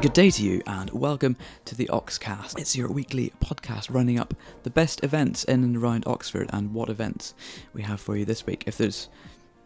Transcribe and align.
Good 0.00 0.14
day 0.14 0.30
to 0.30 0.42
you, 0.42 0.62
and 0.66 0.88
welcome 0.92 1.36
to 1.66 1.74
the 1.74 1.90
Oxcast. 1.92 2.58
It's 2.58 2.74
your 2.74 2.88
weekly 2.90 3.34
podcast 3.38 3.94
running 3.94 4.18
up 4.18 4.32
the 4.62 4.70
best 4.70 5.04
events 5.04 5.44
in 5.44 5.62
and 5.62 5.76
around 5.76 6.04
Oxford 6.06 6.48
and 6.54 6.72
what 6.72 6.88
events 6.88 7.34
we 7.74 7.82
have 7.82 8.00
for 8.00 8.16
you 8.16 8.24
this 8.24 8.46
week. 8.46 8.64
If 8.66 8.78
there's, 8.78 9.10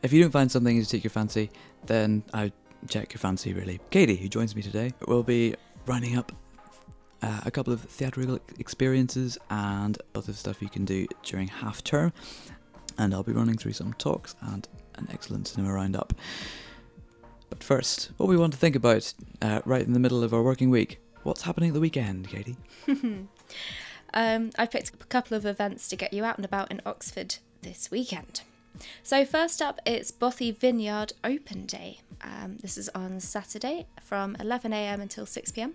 if 0.03 0.13
you 0.13 0.21
don't 0.21 0.33
find 0.33 0.51
something 0.51 0.83
to 0.83 0.89
take 0.89 1.05
your 1.05 1.13
fancy, 1.13 1.51
then 1.87 2.25
I 2.35 2.51
check 2.89 3.13
your 3.13 3.21
fancy 3.21 3.53
really. 3.53 3.79
Katie, 3.91 4.17
who 4.17 4.27
joins 4.27 4.57
me 4.57 4.63
today, 4.63 4.93
will 5.07 5.23
be 5.23 5.55
running 5.87 6.19
up 6.19 6.33
uh, 7.23 7.43
a 7.45 7.51
couple 7.53 7.73
of 7.73 7.83
theatrical 7.83 8.41
experiences 8.59 9.39
and 9.51 9.97
other 10.17 10.33
stuff 10.33 10.61
you 10.61 10.69
can 10.69 10.85
do 10.85 11.07
during 11.23 11.47
half 11.47 11.85
term, 11.85 12.13
and 12.99 13.15
I'll 13.15 13.23
be 13.23 13.33
running 13.33 13.57
through 13.57 13.75
some 13.75 13.93
talks 13.95 14.35
and 14.41 14.67
an 14.97 15.07
excellent 15.13 15.47
cinema 15.47 15.75
roundup. 15.75 16.13
But 17.55 17.63
first, 17.63 18.11
what 18.17 18.29
we 18.29 18.37
want 18.37 18.53
to 18.53 18.59
think 18.59 18.75
about 18.75 19.15
uh, 19.41 19.61
right 19.65 19.87
in 19.87 19.93
the 19.93 20.01
middle 20.01 20.25
of 20.25 20.35
our 20.35 20.43
working 20.43 20.71
week. 20.71 20.99
What's 21.23 21.43
happening 21.43 21.69
at 21.69 21.75
the 21.75 21.81
weekend, 21.81 22.27
Katie? 22.29 22.57
um, 24.13 24.51
I've 24.59 24.73
picked 24.73 24.93
up 24.93 25.01
a 25.01 25.07
couple 25.07 25.37
of 25.37 25.47
events 25.47 25.87
to 25.89 25.97
get 25.97 26.13
you 26.13 26.25
out 26.25 26.37
and 26.37 26.45
about 26.45 26.73
in 26.73 26.83
Oxford 26.85 27.37
this 27.63 27.93
weekend. 27.93 28.43
So, 29.05 29.25
first 29.25 29.63
up, 29.63 29.79
it's 29.87 30.11
Bothy 30.11 30.51
Vineyard 30.51 31.13
Open 31.23 31.65
Day. 31.65 32.01
Um, 32.23 32.59
this 32.61 32.77
is 32.77 32.89
on 32.89 33.21
Saturday 33.21 33.87
from 34.03 34.35
11am 34.37 35.01
until 35.01 35.25
6pm. 35.25 35.75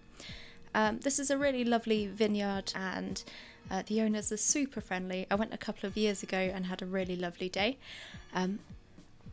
Um, 0.76 1.00
this 1.00 1.18
is 1.18 1.32
a 1.32 1.38
really 1.38 1.64
lovely 1.64 2.08
vineyard, 2.08 2.74
and 2.76 3.24
uh, 3.72 3.84
the 3.88 4.02
owners 4.02 4.34
are 4.34 4.38
super 4.38 4.82
friendly. 4.82 5.28
I 5.32 5.36
went 5.36 5.54
a 5.54 5.58
couple 5.58 5.88
of 5.88 5.96
years 5.96 6.24
ago 6.24 6.38
and 6.38 6.66
had 6.66 6.82
a 6.82 6.86
really 6.86 7.16
lovely 7.16 7.48
day. 7.48 7.78
Um, 8.34 8.60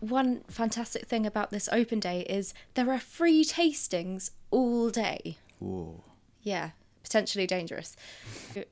one 0.00 0.42
fantastic 0.48 1.06
thing 1.06 1.26
about 1.26 1.50
this 1.50 1.68
open 1.72 2.00
day 2.00 2.20
is 2.22 2.54
there 2.74 2.90
are 2.90 3.00
free 3.00 3.44
tastings 3.44 4.30
all 4.50 4.90
day. 4.90 5.38
Whoa. 5.58 6.02
Yeah, 6.42 6.70
potentially 7.02 7.46
dangerous. 7.46 7.96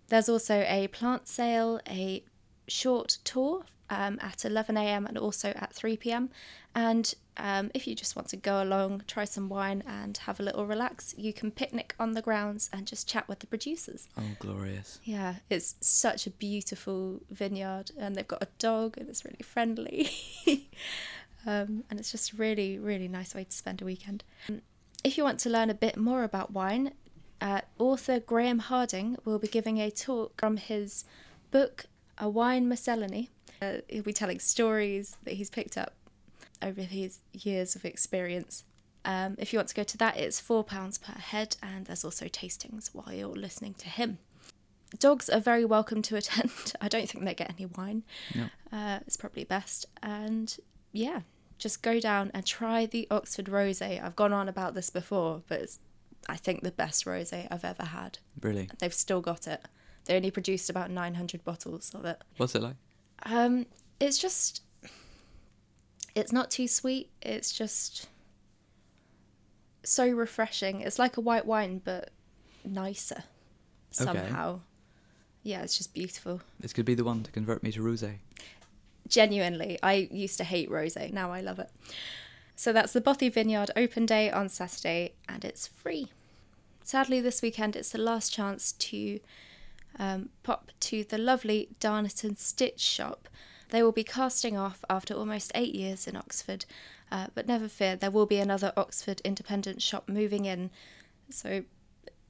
There's 0.08 0.28
also 0.28 0.64
a 0.69 0.89
plant 0.89 1.28
sale, 1.28 1.80
a 1.89 2.22
short 2.69 3.19
tour 3.25 3.64
um, 3.91 4.19
at 4.20 4.39
11am 4.39 5.06
and 5.06 5.19
also 5.19 5.48
at 5.50 5.75
3pm. 5.75 6.28
And 6.75 7.14
um, 7.36 7.70
if 7.74 7.86
you 7.86 7.94
just 7.94 8.14
want 8.14 8.28
to 8.28 8.36
go 8.36 8.62
along, 8.62 9.02
try 9.06 9.24
some 9.24 9.48
wine, 9.48 9.82
and 9.86 10.16
have 10.18 10.38
a 10.38 10.42
little 10.42 10.66
relax, 10.66 11.14
you 11.16 11.32
can 11.32 11.50
picnic 11.50 11.94
on 11.98 12.12
the 12.12 12.22
grounds 12.22 12.70
and 12.72 12.86
just 12.86 13.08
chat 13.08 13.28
with 13.28 13.40
the 13.40 13.46
producers. 13.46 14.08
Oh, 14.16 14.22
glorious. 14.38 15.00
Yeah, 15.04 15.36
it's 15.50 15.74
such 15.80 16.27
a 16.27 16.30
beautiful 16.30 17.20
vineyard, 17.30 17.90
and 17.98 18.14
they've 18.14 18.27
got 18.27 18.42
a 18.42 18.48
dog, 18.58 18.96
and 18.98 19.08
it's 19.08 19.24
really 19.24 19.42
friendly. 19.42 20.10
um, 21.46 21.84
and 21.90 21.98
it's 21.98 22.12
just 22.12 22.32
a 22.32 22.36
really, 22.36 22.78
really 22.78 23.08
nice 23.08 23.34
way 23.34 23.44
to 23.44 23.52
spend 23.52 23.82
a 23.82 23.84
weekend. 23.84 24.22
Um, 24.48 24.62
if 25.02 25.18
you 25.18 25.24
want 25.24 25.40
to 25.40 25.50
learn 25.50 25.70
a 25.70 25.74
bit 25.74 25.96
more 25.96 26.22
about 26.22 26.52
wine, 26.52 26.92
uh, 27.40 27.62
author 27.78 28.20
Graham 28.20 28.60
Harding 28.60 29.16
will 29.24 29.38
be 29.38 29.48
giving 29.48 29.78
a 29.78 29.90
talk 29.90 30.40
from 30.40 30.56
his 30.56 31.05
book, 31.50 31.86
A 32.16 32.28
Wine 32.28 32.68
Miscellany. 32.68 33.30
Uh, 33.60 33.78
he'll 33.88 34.02
be 34.02 34.12
telling 34.12 34.38
stories 34.38 35.16
that 35.24 35.34
he's 35.34 35.50
picked 35.50 35.77
up 35.77 35.94
over 36.62 36.83
his 36.83 37.20
years 37.33 37.77
of 37.77 37.84
experience. 37.84 38.64
Um, 39.05 39.36
if 39.38 39.52
you 39.52 39.58
want 39.58 39.69
to 39.69 39.74
go 39.74 39.83
to 39.83 39.98
that, 39.98 40.16
it's 40.16 40.41
£4 40.41 40.66
per 41.00 41.12
head, 41.12 41.56
and 41.62 41.86
there's 41.86 42.05
also 42.05 42.27
tastings 42.27 42.88
while 42.92 43.14
you're 43.14 43.28
listening 43.28 43.74
to 43.74 43.88
him. 43.88 44.19
Dogs 44.98 45.28
are 45.28 45.41
very 45.41 45.64
welcome 45.64 46.00
to 46.02 46.16
attend. 46.16 46.72
I 46.80 46.88
don't 46.88 47.08
think 47.08 47.24
they 47.24 47.34
get 47.34 47.52
any 47.56 47.66
wine. 47.66 48.05
No. 48.34 48.48
Uh, 48.72 49.00
it's 49.06 49.16
probably 49.16 49.44
best. 49.44 49.86
And 50.02 50.56
yeah, 50.92 51.20
just 51.58 51.83
go 51.83 52.01
down 52.01 52.30
and 52.34 52.46
try 52.46 52.86
the 52.86 53.06
Oxford 53.11 53.46
Rosé. 53.46 54.02
I've 54.02 54.17
gone 54.17 54.33
on 54.33 54.48
about 54.48 54.74
this 54.74 54.90
before, 54.90 55.42
but 55.48 55.61
it's, 55.61 55.80
I 56.29 56.36
think, 56.36 56.62
the 56.62 56.70
best 56.70 57.05
rosé 57.05 57.46
I've 57.50 57.64
ever 57.64 57.84
had. 57.84 58.18
Really? 58.40 58.70
They've 58.79 58.95
still 58.95 59.20
got 59.20 59.46
it. 59.46 59.62
They 60.06 60.17
only 60.17 60.30
produced 60.30 60.70
about 60.70 60.90
900 60.90 61.45
bottles 61.45 61.92
of 61.95 62.05
it. 62.05 62.23
What's 62.36 62.55
it 62.55 62.62
like? 62.62 62.77
Um, 63.24 63.67
it's 64.00 64.18
just, 64.18 64.62
it's 66.14 66.33
not 66.33 66.51
too 66.51 66.69
sweet. 66.69 67.11
It's 67.23 67.52
just 67.52 68.08
so 69.83 70.08
refreshing. 70.08 70.80
It's 70.80 70.98
like 70.98 71.17
a 71.17 71.20
white 71.20 71.47
wine, 71.47 71.80
but 71.85 72.11
nicer 72.64 73.25
somehow. 73.91 74.61
Yeah, 75.42 75.63
it's 75.63 75.77
just 75.77 75.92
beautiful. 75.92 76.41
This 76.58 76.73
could 76.73 76.86
be 76.86 76.95
the 76.95 77.05
one 77.05 77.23
to 77.23 77.30
convert 77.30 77.63
me 77.63 77.70
to 77.73 77.80
rosé. 77.80 78.17
Genuinely, 79.07 79.79
I 79.83 80.08
used 80.11 80.39
to 80.39 80.45
hate 80.45 80.70
rosé. 80.70 81.13
Now 81.13 81.30
I 81.33 81.41
love 81.41 81.58
it. 81.58 81.70
So 82.57 82.73
that's 82.73 82.92
the 82.92 83.01
Bothy 83.01 83.29
Vineyard 83.29 83.70
Open 83.77 84.07
Day 84.07 84.30
on 84.30 84.48
Saturday, 84.48 85.14
and 85.29 85.45
it's 85.45 85.67
free. 85.67 86.08
Sadly, 86.83 87.20
this 87.20 87.42
weekend 87.42 87.77
it's 87.77 87.91
the 87.91 87.98
last 87.98 88.33
chance 88.33 88.73
to 88.73 89.20
um, 89.98 90.30
pop 90.42 90.70
to 90.80 91.05
the 91.05 91.19
lovely 91.19 91.69
Darn 91.80 92.07
It 92.07 92.24
and 92.24 92.39
Stitch 92.39 92.80
shop. 92.80 93.29
They 93.74 93.83
will 93.83 93.90
be 93.90 94.05
casting 94.05 94.57
off 94.57 94.85
after 94.89 95.14
almost 95.14 95.51
eight 95.52 95.74
years 95.74 96.07
in 96.07 96.14
Oxford, 96.14 96.64
uh, 97.11 97.27
but 97.35 97.48
never 97.48 97.67
fear, 97.67 97.96
there 97.96 98.12
will 98.12 98.24
be 98.24 98.39
another 98.39 98.73
Oxford 98.77 99.20
independent 99.24 99.83
shop 99.83 100.08
moving 100.08 100.45
in. 100.45 100.70
So 101.29 101.64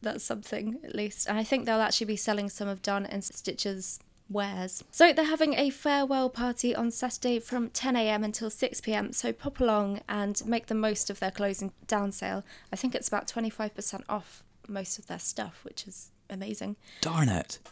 that's 0.00 0.24
something 0.24 0.80
at 0.82 0.94
least. 0.94 1.28
And 1.28 1.36
I 1.36 1.44
think 1.44 1.66
they'll 1.66 1.82
actually 1.82 2.06
be 2.06 2.16
selling 2.16 2.48
some 2.48 2.66
of 2.66 2.80
Darn 2.80 3.04
and 3.04 3.22
Stitch's 3.22 4.00
wares. 4.30 4.84
So 4.90 5.12
they're 5.12 5.26
having 5.26 5.52
a 5.52 5.68
farewell 5.68 6.30
party 6.30 6.74
on 6.74 6.90
Saturday 6.90 7.40
from 7.40 7.68
10am 7.68 8.24
until 8.24 8.48
6pm. 8.48 9.14
So 9.14 9.30
pop 9.30 9.60
along 9.60 10.00
and 10.08 10.42
make 10.46 10.68
the 10.68 10.74
most 10.74 11.10
of 11.10 11.20
their 11.20 11.30
closing 11.30 11.74
down 11.86 12.10
sale. 12.10 12.42
I 12.72 12.76
think 12.76 12.94
it's 12.94 13.08
about 13.08 13.28
25% 13.28 14.00
off 14.08 14.42
most 14.66 14.98
of 14.98 15.08
their 15.08 15.18
stuff, 15.18 15.60
which 15.62 15.86
is 15.86 16.10
amazing. 16.30 16.76
Darn 17.02 17.28
it. 17.28 17.58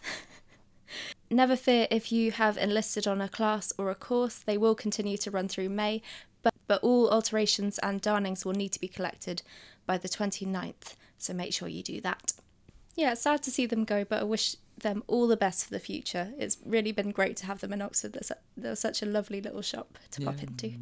Never 1.32 1.56
fear 1.56 1.86
if 1.90 2.12
you 2.12 2.30
have 2.32 2.58
enlisted 2.58 3.06
on 3.06 3.22
a 3.22 3.28
class 3.28 3.72
or 3.78 3.90
a 3.90 3.94
course, 3.94 4.38
they 4.38 4.58
will 4.58 4.74
continue 4.74 5.16
to 5.16 5.30
run 5.30 5.48
through 5.48 5.70
May, 5.70 6.02
but, 6.42 6.52
but 6.66 6.82
all 6.82 7.08
alterations 7.08 7.78
and 7.78 8.02
darnings 8.02 8.44
will 8.44 8.52
need 8.52 8.68
to 8.72 8.80
be 8.80 8.86
collected 8.86 9.40
by 9.86 9.96
the 9.96 10.10
29th, 10.10 10.94
so 11.16 11.32
make 11.32 11.54
sure 11.54 11.68
you 11.68 11.82
do 11.82 12.02
that. 12.02 12.34
Yeah, 12.94 13.12
it's 13.12 13.22
sad 13.22 13.42
to 13.44 13.50
see 13.50 13.64
them 13.64 13.84
go, 13.84 14.04
but 14.04 14.20
I 14.20 14.24
wish 14.24 14.56
them 14.76 15.02
all 15.06 15.26
the 15.26 15.36
best 15.36 15.64
for 15.64 15.70
the 15.70 15.80
future. 15.80 16.34
It's 16.38 16.58
really 16.66 16.92
been 16.92 17.12
great 17.12 17.38
to 17.38 17.46
have 17.46 17.60
them 17.60 17.72
in 17.72 17.80
Oxford. 17.80 18.12
They're, 18.12 18.22
su- 18.22 18.34
they're 18.54 18.76
such 18.76 19.00
a 19.00 19.06
lovely 19.06 19.40
little 19.40 19.62
shop 19.62 19.98
to 20.10 20.20
pop 20.20 20.42
into. 20.42 20.74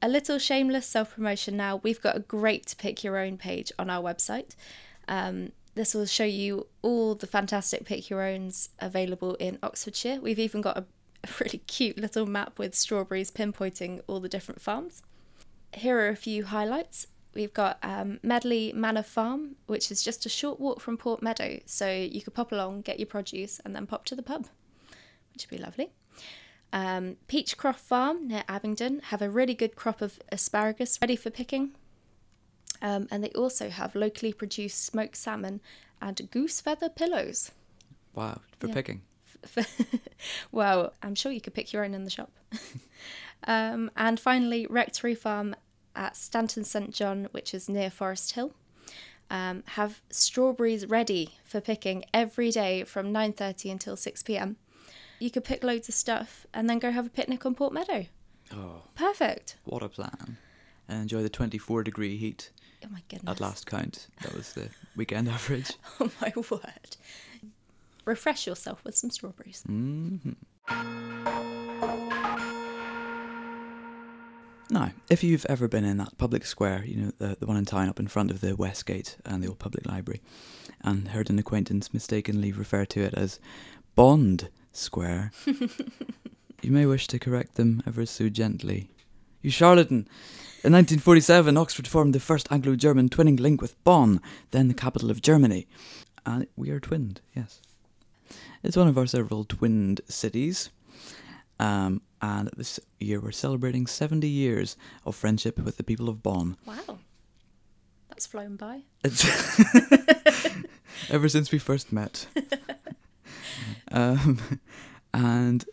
A 0.00 0.08
little 0.08 0.38
shameless 0.38 0.86
self 0.86 1.16
promotion 1.16 1.56
now. 1.56 1.80
We've 1.82 2.00
got 2.00 2.16
a 2.16 2.20
great 2.20 2.76
pick 2.78 3.02
your 3.02 3.18
own 3.18 3.38
page 3.38 3.72
on 3.78 3.90
our 3.90 4.02
website. 4.02 4.54
Um, 5.08 5.50
this 5.74 5.94
will 5.94 6.06
show 6.06 6.24
you 6.24 6.66
all 6.82 7.14
the 7.14 7.26
fantastic 7.26 7.84
pick 7.84 8.10
your 8.10 8.22
owns 8.22 8.70
available 8.78 9.34
in 9.36 9.58
Oxfordshire. 9.62 10.20
We've 10.20 10.38
even 10.38 10.60
got 10.60 10.78
a, 10.78 10.84
really 11.40 11.58
cute 11.68 11.96
little 11.98 12.26
map 12.26 12.58
with 12.58 12.74
strawberries 12.74 13.30
pinpointing 13.30 14.00
all 14.08 14.18
the 14.18 14.28
different 14.28 14.60
farms. 14.60 15.02
Here 15.72 15.96
are 15.98 16.08
a 16.08 16.16
few 16.16 16.44
highlights. 16.44 17.06
We've 17.32 17.54
got 17.54 17.78
um, 17.82 18.18
Medley 18.22 18.72
Manor 18.74 19.04
Farm, 19.04 19.56
which 19.66 19.90
is 19.90 20.02
just 20.02 20.26
a 20.26 20.28
short 20.28 20.58
walk 20.58 20.80
from 20.80 20.98
Port 20.98 21.22
Meadow, 21.22 21.60
so 21.64 21.90
you 21.90 22.20
could 22.20 22.34
pop 22.34 22.52
along, 22.52 22.82
get 22.82 22.98
your 22.98 23.06
produce, 23.06 23.60
and 23.64 23.74
then 23.74 23.86
pop 23.86 24.04
to 24.06 24.16
the 24.16 24.22
pub, 24.22 24.48
which 25.32 25.46
would 25.48 25.56
be 25.56 25.62
lovely. 25.62 25.92
Um, 26.72 27.16
Peachcroft 27.28 27.76
Farm 27.76 28.28
near 28.28 28.44
Abingdon 28.48 29.00
have 29.04 29.22
a 29.22 29.30
really 29.30 29.54
good 29.54 29.76
crop 29.76 30.02
of 30.02 30.18
asparagus 30.30 30.98
ready 31.00 31.16
for 31.16 31.30
picking. 31.30 31.72
Um, 32.82 33.06
and 33.10 33.22
they 33.24 33.30
also 33.30 33.70
have 33.70 33.94
locally 33.94 34.32
produced 34.32 34.84
smoked 34.84 35.16
salmon 35.16 35.60
and 36.00 36.28
goose 36.30 36.60
feather 36.60 36.88
pillows. 36.88 37.52
Wow, 38.14 38.40
for 38.58 38.66
Yeah. 38.66 38.74
picking. 38.74 39.02
well, 40.52 40.92
I'm 41.02 41.14
sure 41.14 41.32
you 41.32 41.40
could 41.40 41.54
pick 41.54 41.72
your 41.72 41.84
own 41.84 41.94
in 41.94 42.04
the 42.04 42.10
shop. 42.10 42.30
um, 43.44 43.90
and 43.96 44.18
finally, 44.20 44.66
Rectory 44.68 45.14
Farm 45.14 45.54
at 45.94 46.16
Stanton 46.16 46.64
St 46.64 46.92
John, 46.92 47.28
which 47.32 47.54
is 47.54 47.68
near 47.68 47.90
Forest 47.90 48.32
Hill, 48.32 48.52
um, 49.30 49.62
have 49.68 50.00
strawberries 50.10 50.86
ready 50.86 51.36
for 51.44 51.60
picking 51.60 52.04
every 52.12 52.50
day 52.50 52.84
from 52.84 53.12
9:30 53.12 53.70
until 53.72 53.96
6 53.96 54.22
p.m. 54.24 54.56
You 55.18 55.30
could 55.30 55.44
pick 55.44 55.62
loads 55.62 55.88
of 55.88 55.94
stuff 55.94 56.46
and 56.52 56.68
then 56.68 56.78
go 56.80 56.90
have 56.90 57.06
a 57.06 57.10
picnic 57.10 57.46
on 57.46 57.54
Port 57.54 57.72
Meadow. 57.72 58.06
Oh, 58.52 58.82
Perfect. 58.94 59.56
what 59.64 59.82
a 59.82 59.88
plan. 59.88 60.36
And 60.88 61.02
enjoy 61.02 61.22
the 61.22 61.28
24 61.30 61.84
degree 61.84 62.16
heat 62.16 62.50
Oh 62.84 62.88
my 62.90 63.02
goodness. 63.08 63.30
at 63.32 63.40
last 63.40 63.66
count. 63.66 64.08
That 64.22 64.34
was 64.34 64.52
the 64.54 64.68
weekend 64.96 65.28
average. 65.36 65.72
Oh 66.00 66.10
my 66.20 66.32
word. 66.36 66.96
Refresh 68.04 68.46
yourself 68.46 68.82
with 68.84 68.96
some 68.96 69.10
strawberries. 69.10 69.62
hmm 69.66 70.16
Now, 74.70 74.92
if 75.10 75.22
you've 75.22 75.44
ever 75.50 75.68
been 75.68 75.84
in 75.84 75.98
that 75.98 76.16
public 76.16 76.46
square, 76.46 76.82
you 76.86 76.96
know, 76.96 77.12
the, 77.18 77.36
the 77.38 77.46
one 77.46 77.58
in 77.58 77.66
town 77.66 77.90
up 77.90 78.00
in 78.00 78.08
front 78.08 78.30
of 78.30 78.40
the 78.40 78.56
Westgate 78.56 79.18
and 79.24 79.42
the 79.42 79.48
old 79.48 79.58
public 79.58 79.84
library, 79.86 80.22
and 80.80 81.08
heard 81.08 81.28
an 81.28 81.38
acquaintance 81.38 81.92
mistakenly 81.92 82.52
refer 82.52 82.86
to 82.86 83.02
it 83.02 83.12
as 83.12 83.38
Bond 83.94 84.48
Square, 84.72 85.32
you 86.62 86.70
may 86.72 86.86
wish 86.86 87.06
to 87.08 87.18
correct 87.18 87.56
them 87.56 87.82
ever 87.86 88.06
so 88.06 88.30
gently. 88.30 88.88
You 89.42 89.50
charlatan! 89.50 90.08
In 90.64 90.72
1947, 90.72 91.56
Oxford 91.56 91.88
formed 91.88 92.14
the 92.14 92.20
first 92.20 92.46
Anglo 92.52 92.76
German 92.76 93.08
twinning 93.08 93.40
link 93.40 93.60
with 93.60 93.82
Bonn, 93.82 94.20
then 94.52 94.68
the 94.68 94.74
capital 94.74 95.10
of 95.10 95.20
Germany. 95.20 95.66
And 96.24 96.46
we 96.54 96.70
are 96.70 96.78
twinned, 96.78 97.20
yes. 97.34 97.60
It's 98.62 98.76
one 98.76 98.86
of 98.86 98.96
our 98.96 99.06
several 99.06 99.44
twinned 99.44 100.00
cities. 100.08 100.70
Um, 101.58 102.02
and 102.20 102.48
this 102.56 102.78
year 103.00 103.20
we're 103.20 103.32
celebrating 103.32 103.88
70 103.88 104.28
years 104.28 104.76
of 105.04 105.16
friendship 105.16 105.58
with 105.58 105.76
the 105.76 105.82
people 105.82 106.08
of 106.08 106.22
Bonn. 106.22 106.56
Wow. 106.64 107.00
That's 108.08 108.26
flown 108.26 108.54
by. 108.54 108.82
Ever 111.10 111.28
since 111.28 111.50
we 111.50 111.58
first 111.58 111.92
met. 111.92 112.28
um, 113.90 114.38
and 115.12 115.64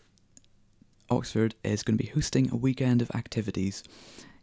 Oxford 1.20 1.54
is 1.66 1.84
going 1.84 1.98
to 1.98 2.04
be 2.04 2.10
hosting 2.12 2.50
a 2.50 2.56
weekend 2.56 3.02
of 3.02 3.12
activities. 3.14 3.84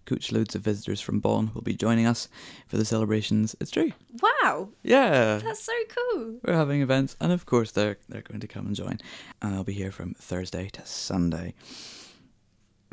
Coach 0.05 0.31
loads 0.31 0.55
of 0.55 0.61
visitors 0.61 1.00
from 1.00 1.20
Bonn 1.20 1.50
will 1.55 1.62
be 1.62 1.73
joining 1.73 2.06
us 2.06 2.28
for 2.67 2.76
the 2.76 2.84
celebrations. 2.84 3.56
It's 3.61 3.70
true. 3.70 3.93
Wow. 4.20 4.69
Yeah. 4.82 5.38
That's 5.38 5.64
so 5.64 5.73
cool. 5.88 6.34
We're 6.44 6.52
having 6.52 6.82
events, 6.82 7.17
and 7.19 7.32
of 7.32 7.46
course 7.46 7.70
they're 7.73 7.96
they're 8.11 8.20
going 8.20 8.40
to 8.40 8.46
come 8.46 8.67
and 8.67 8.76
join, 8.76 8.99
and 9.40 9.55
I'll 9.55 9.64
be 9.64 9.73
here 9.73 9.90
from 9.90 10.12
Thursday 10.12 10.69
to 10.75 10.84
Sunday. 10.84 11.55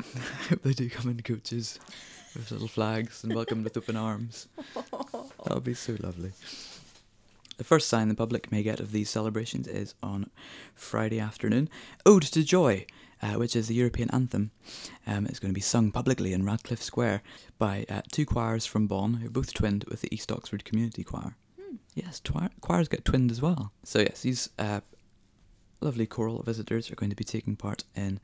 I 0.00 0.48
hope 0.48 0.62
they 0.62 0.72
do 0.72 0.88
come 0.88 1.10
in 1.10 1.20
coaches 1.20 1.78
with 2.34 2.50
little 2.52 2.68
flags 2.68 3.22
and 3.22 3.34
welcome 3.34 3.62
with 3.62 3.76
open 3.76 3.96
arms. 3.96 4.48
That'll 5.44 5.60
be 5.60 5.74
so 5.74 5.94
lovely. 6.00 6.32
The 7.58 7.64
first 7.64 7.88
sign 7.88 8.08
the 8.08 8.14
public 8.14 8.50
may 8.50 8.62
get 8.62 8.80
of 8.80 8.92
these 8.92 9.10
celebrations 9.10 9.68
is 9.68 9.94
on 10.02 10.30
Friday 10.74 11.20
afternoon. 11.20 11.68
Ode 12.06 12.22
to 12.22 12.42
Joy, 12.42 12.86
uh, 13.24 13.38
which 13.38 13.56
is 13.56 13.68
the 13.68 13.74
European 13.74 14.10
anthem. 14.10 14.50
Um, 15.06 15.26
it's 15.26 15.38
going 15.38 15.50
to 15.50 15.54
be 15.54 15.60
sung 15.60 15.90
publicly 15.90 16.34
in 16.34 16.44
Radcliffe 16.44 16.82
Square 16.82 17.22
by 17.58 17.86
uh, 17.88 18.02
two 18.12 18.26
choirs 18.26 18.66
from 18.66 18.86
Bonn, 18.86 19.14
who 19.14 19.28
are 19.28 19.30
both 19.30 19.54
twinned 19.54 19.84
with 19.88 20.02
the 20.02 20.14
East 20.14 20.30
Oxford 20.30 20.64
Community 20.64 21.02
Choir. 21.02 21.36
Yes, 21.94 22.20
twi- 22.20 22.50
choirs 22.60 22.88
get 22.88 23.04
twinned 23.04 23.30
as 23.30 23.40
well. 23.40 23.72
So 23.82 24.00
yes, 24.00 24.20
these 24.20 24.50
uh, 24.58 24.80
lovely 25.80 26.06
choral 26.06 26.42
visitors 26.42 26.90
are 26.90 26.96
going 26.96 27.10
to 27.10 27.16
be 27.16 27.24
taking 27.24 27.56
part 27.56 27.84
in 27.96 28.20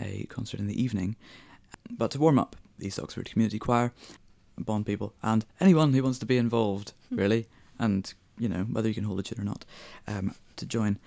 a 0.00 0.26
concert 0.28 0.60
in 0.60 0.68
the 0.68 0.80
evening. 0.80 1.16
But 1.90 2.12
to 2.12 2.20
warm 2.20 2.38
up, 2.38 2.54
the 2.78 2.86
East 2.86 3.00
Oxford 3.00 3.30
Community 3.30 3.58
Choir, 3.58 3.92
Bonn 4.56 4.84
people, 4.84 5.14
and 5.20 5.44
anyone 5.60 5.92
who 5.92 6.02
wants 6.04 6.20
to 6.20 6.26
be 6.26 6.36
involved, 6.36 6.92
really, 7.10 7.48
and 7.78 8.14
you 8.38 8.48
know 8.48 8.62
whether 8.70 8.88
you 8.88 8.94
can 8.94 9.04
hold 9.04 9.18
a 9.18 9.22
tune 9.24 9.40
or 9.40 9.44
not, 9.44 9.64
um, 10.06 10.34
to 10.56 10.64
join 10.64 10.98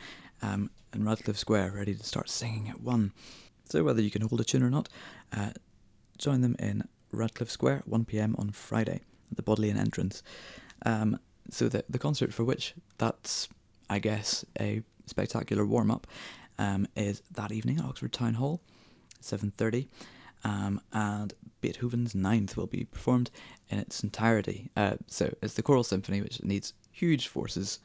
um, 0.42 0.70
in 0.94 1.06
Radcliffe 1.06 1.38
Square, 1.38 1.74
ready 1.76 1.94
to 1.94 2.04
start 2.04 2.30
singing 2.30 2.70
at 2.70 2.82
one. 2.82 3.12
So 3.66 3.84
whether 3.84 4.02
you 4.02 4.12
can 4.12 4.22
hold 4.22 4.40
a 4.42 4.44
tune 4.44 4.64
or 4.64 4.70
not, 4.70 4.90
uh, 5.36 5.52
join 6.18 6.42
them 6.42 6.56
in 6.60 6.88
Radcliffe 7.12 7.52
Square, 7.52 7.84
1 7.86 8.06
p.m. 8.06 8.36
on 8.38 8.52
Friday 8.52 9.02
at 9.30 9.38
the 9.38 9.44
Bodleian 9.44 9.78
entrance. 9.78 10.24
Um, 10.86 11.20
so 11.50 11.70
the 11.70 11.84
the 11.90 12.00
concert 12.00 12.34
for 12.34 12.44
which 12.44 12.74
that's, 12.98 13.48
I 13.90 14.00
guess, 14.00 14.46
a 14.60 14.82
spectacular 15.06 15.66
warm 15.66 15.92
up, 15.92 16.08
um, 16.60 16.88
is 16.96 17.22
that 17.32 17.52
evening 17.52 17.80
at 17.80 17.86
Oxford 17.86 18.14
Town 18.14 18.36
Hall, 18.36 18.62
seven 19.20 19.52
thirty, 19.52 19.88
um, 20.44 20.82
and 20.92 21.34
Beethoven's 21.62 22.14
Ninth 22.14 22.58
will 22.58 22.68
be 22.68 22.86
performed 22.86 23.32
in 23.70 23.80
its 23.80 24.04
entirety. 24.04 24.70
Uh, 24.76 24.96
so 25.08 25.34
it's 25.42 25.54
the 25.54 25.64
choral 25.64 25.84
symphony, 25.84 26.22
which 26.22 26.44
needs 26.44 26.74
huge 26.92 27.28
forces, 27.28 27.80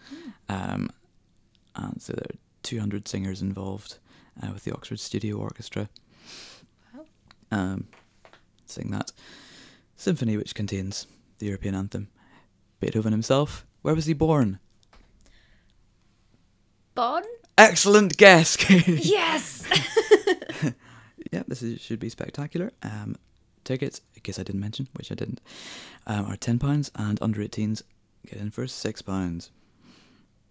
um, 0.49 0.90
and 1.76 2.00
so 2.02 2.12
there 2.12 2.25
are 2.25 2.38
two 2.62 2.81
hundred 2.81 3.09
singers 3.09 3.43
involved 3.43 3.99
uh, 4.43 4.50
with 4.53 4.64
the 4.64 4.73
Oxford 4.73 5.00
Studio 5.00 5.37
Orchestra. 5.37 5.88
Wow. 6.94 7.06
Um, 7.50 7.88
sing 8.67 8.91
that 8.91 9.12
symphony, 9.97 10.37
which 10.37 10.55
contains 10.55 11.06
the 11.38 11.47
European 11.47 11.75
anthem. 11.75 12.09
Beethoven 12.81 13.12
himself. 13.12 13.64
Where 13.82 13.94
was 13.94 14.06
he 14.06 14.12
born? 14.12 14.59
Bonn? 16.94 17.23
Excellent 17.56 18.17
guess. 18.17 18.56
Yes. 18.88 19.64
yeah, 21.32 21.43
this 21.47 21.62
is, 21.62 21.81
should 21.81 22.00
be 22.00 22.09
spectacular. 22.09 22.73
Um, 22.82 23.17
tickets, 23.64 24.00
in 24.14 24.23
case 24.23 24.38
I 24.38 24.43
didn't 24.43 24.61
mention, 24.61 24.88
which 24.94 25.12
I 25.12 25.14
didn't, 25.14 25.41
um, 26.06 26.26
are 26.26 26.37
ten 26.37 26.59
pounds, 26.59 26.91
and 26.97 27.20
under 27.23 27.41
18s 27.41 27.82
get 28.26 28.38
in 28.38 28.50
for 28.50 28.67
six 28.67 29.03
pounds. 29.03 29.50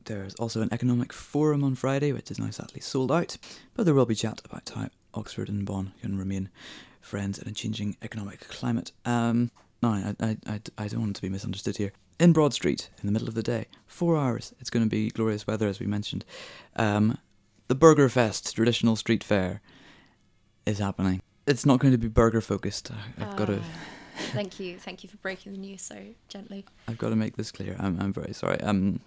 There's 0.06 0.33
also 0.36 0.62
an 0.62 0.69
economic 0.71 1.13
forum 1.13 1.63
on 1.63 1.75
Friday, 1.75 2.12
which 2.12 2.31
is 2.31 2.39
now 2.39 2.50
sadly 2.50 2.81
sold 2.81 3.12
out, 3.12 3.38
but 3.75 3.86
there 3.86 3.94
will 3.94 4.06
be 4.06 4.15
chat 4.15 4.42
about 4.45 4.69
how 4.74 4.88
Oxford 5.13 5.50
and 5.50 5.65
Bonn 5.65 5.94
can 6.01 6.18
remain 6.18 6.50
friends 7.01 7.38
in 7.39 7.48
a 7.48 7.51
changing 7.51 7.98
economic 8.01 8.48
climate. 8.48 8.92
Um, 9.06 9.51
no, 9.81 9.89
I, 9.89 10.15
I, 10.19 10.38
I, 10.48 10.62
I 10.77 10.88
don't 10.88 11.01
want 11.01 11.15
to 11.15 11.21
be 11.21 11.30
misunderstood 11.30 11.77
here. 11.77 11.92
In 12.19 12.33
Broad 12.33 12.53
Street, 12.53 12.89
in 13.01 13.07
the 13.07 13.12
middle 13.12 13.27
of 13.27 13.33
the 13.33 13.42
day, 13.44 13.65
four 13.88 14.15
hours. 14.18 14.53
It's 14.59 14.69
going 14.69 14.86
to 14.86 14.89
be 14.89 15.09
glorious 15.09 15.48
weather, 15.48 15.68
as 15.68 15.80
we 15.80 15.88
mentioned. 15.88 16.24
Um, 16.75 17.18
the 17.68 17.74
Burger 17.75 18.09
Fest, 18.09 18.56
traditional 18.56 18.95
street 18.95 19.24
fair, 19.24 19.62
is 20.65 20.77
happening. 20.80 21.21
It's 21.48 21.65
not 21.65 21.80
going 21.80 21.92
to 21.94 21.98
be 21.98 22.07
burger 22.07 22.42
focused. 22.42 22.92
I've 23.19 23.36
got 23.36 23.45
to, 23.45 23.59
Ah, 23.59 24.21
thank 24.33 24.59
you. 24.59 24.77
Thank 24.77 25.03
you 25.03 25.09
for 25.09 25.18
breaking 25.18 25.53
the 25.53 25.57
news 25.57 25.81
so 25.81 25.98
gently. 26.27 26.63
I've 26.88 27.00
got 27.00 27.09
to 27.09 27.15
make 27.15 27.38
this 27.38 27.51
clear. 27.51 27.75
I'm, 27.80 28.00
I'm 28.00 28.13
very 28.13 28.33
sorry. 28.33 28.62
Um, 28.62 29.00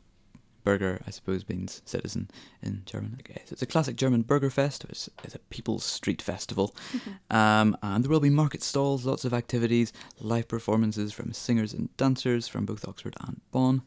burger, 0.65 1.01
I 1.07 1.11
suppose, 1.11 1.49
means 1.49 1.83
citizen 1.85 2.31
in 2.63 2.83
German. 2.87 3.19
Okay, 3.21 3.43
so 3.45 3.53
it's 3.53 3.63
a 3.63 3.67
classic 3.67 3.97
German 3.97 4.23
burger 4.23 4.51
fest. 4.51 4.85
It's, 4.89 5.09
a 5.35 5.39
people's 5.51 5.85
street 5.85 6.23
festival, 6.23 6.75
um, 7.31 7.77
and 7.83 8.03
there 8.03 8.11
will 8.11 8.21
be 8.21 8.31
market 8.31 8.63
stalls, 8.63 9.05
lots 9.05 9.25
of 9.25 9.35
activities, 9.35 9.93
live 10.21 10.49
performances 10.49 11.13
from 11.13 11.33
singers 11.33 11.73
and 11.73 11.95
dancers 11.97 12.49
from 12.49 12.65
both 12.65 12.87
Oxford 12.89 13.15
and 13.21 13.41
Bonn. 13.53 13.83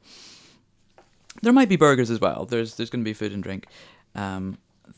There 1.41 1.53
might 1.53 1.69
be 1.69 1.75
burgers 1.75 2.09
as 2.09 2.21
well. 2.21 2.45
There's 2.45 2.75
there's 2.75 2.89
going 2.89 3.03
to 3.03 3.09
be 3.09 3.13
food 3.13 3.31
and 3.31 3.43
drink 3.43 3.67
um, 4.15 4.57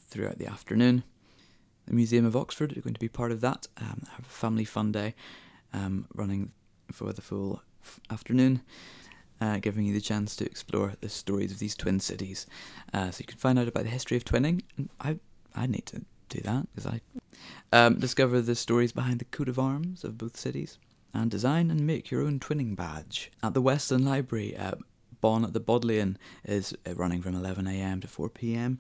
throughout 0.10 0.38
the 0.38 0.48
afternoon. 0.48 1.04
The 1.88 1.96
Museum 1.96 2.26
of 2.26 2.36
Oxford 2.36 2.78
are 2.78 2.82
going 2.82 2.94
to 2.94 3.00
be 3.00 3.10
part 3.10 3.32
of 3.32 3.42
that. 3.42 3.68
Um, 3.78 4.04
have 4.12 4.26
a 4.26 4.30
family 4.30 4.64
fun 4.66 4.92
day 4.92 5.16
um, 5.74 6.08
running 6.14 6.52
for 6.92 7.12
the 7.14 7.22
full 7.22 7.62
f- 7.84 8.00
afternoon, 8.10 8.62
uh, 9.42 9.58
giving 9.58 9.86
you 9.86 9.94
the 9.94 10.02
chance 10.02 10.36
to 10.38 10.46
explore 10.46 10.94
the 11.02 11.10
stories 11.10 11.52
of 11.52 11.60
these 11.60 11.76
twin 11.76 12.00
cities. 12.00 12.46
Uh, 12.94 13.12
so 13.12 13.20
you 13.20 13.26
can 13.26 13.38
find 13.38 13.58
out 13.60 13.68
about 13.68 13.84
the 13.84 13.90
history 13.90 14.18
of 14.18 14.26
twinning. 14.26 14.62
I 15.00 15.18
I 15.56 15.66
need 15.68 15.86
to 15.88 16.02
do 16.30 16.42
that 16.42 16.68
because 16.74 16.86
I 16.86 17.02
um, 17.72 18.00
discover 18.00 18.42
the 18.42 18.56
stories 18.56 18.92
behind 18.92 19.20
the 19.20 19.26
coat 19.26 19.50
of 19.50 19.60
arms 19.60 20.04
of 20.04 20.18
both 20.18 20.38
cities 20.38 20.78
and 21.14 21.32
design 21.32 21.72
and 21.72 21.86
make 21.86 22.12
your 22.12 22.22
own 22.22 22.40
twinning 22.40 22.76
badge 22.76 23.32
at 23.42 23.54
the 23.54 23.62
Weston 23.62 24.06
Library. 24.06 24.56
Uh, 24.56 24.76
Bonn 25.22 25.44
at 25.44 25.54
the 25.54 25.60
Bodleian 25.60 26.18
is 26.46 26.74
uh, 26.88 26.94
running 26.96 27.22
from 27.22 27.36
11am 27.36 28.02
to 28.02 28.08
4pm. 28.08 28.78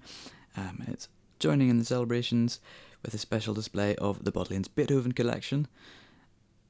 Um, 0.55 0.84
it's 0.88 1.10
joining 1.38 1.69
in 1.69 1.79
the 1.79 1.86
celebrations 1.86 2.60
with 3.03 3.13
a 3.13 3.17
special 3.17 3.53
display 3.53 3.95
of 3.95 4.24
the 4.24 4.31
Bodleian's 4.31 4.67
Beethoven 4.67 5.12
collection, 5.12 5.67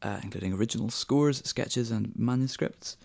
uh, 0.02 0.20
including 0.24 0.54
original 0.54 0.90
scores, 0.90 1.46
sketches, 1.46 1.92
and 1.92 2.14
manuscripts. 2.16 2.98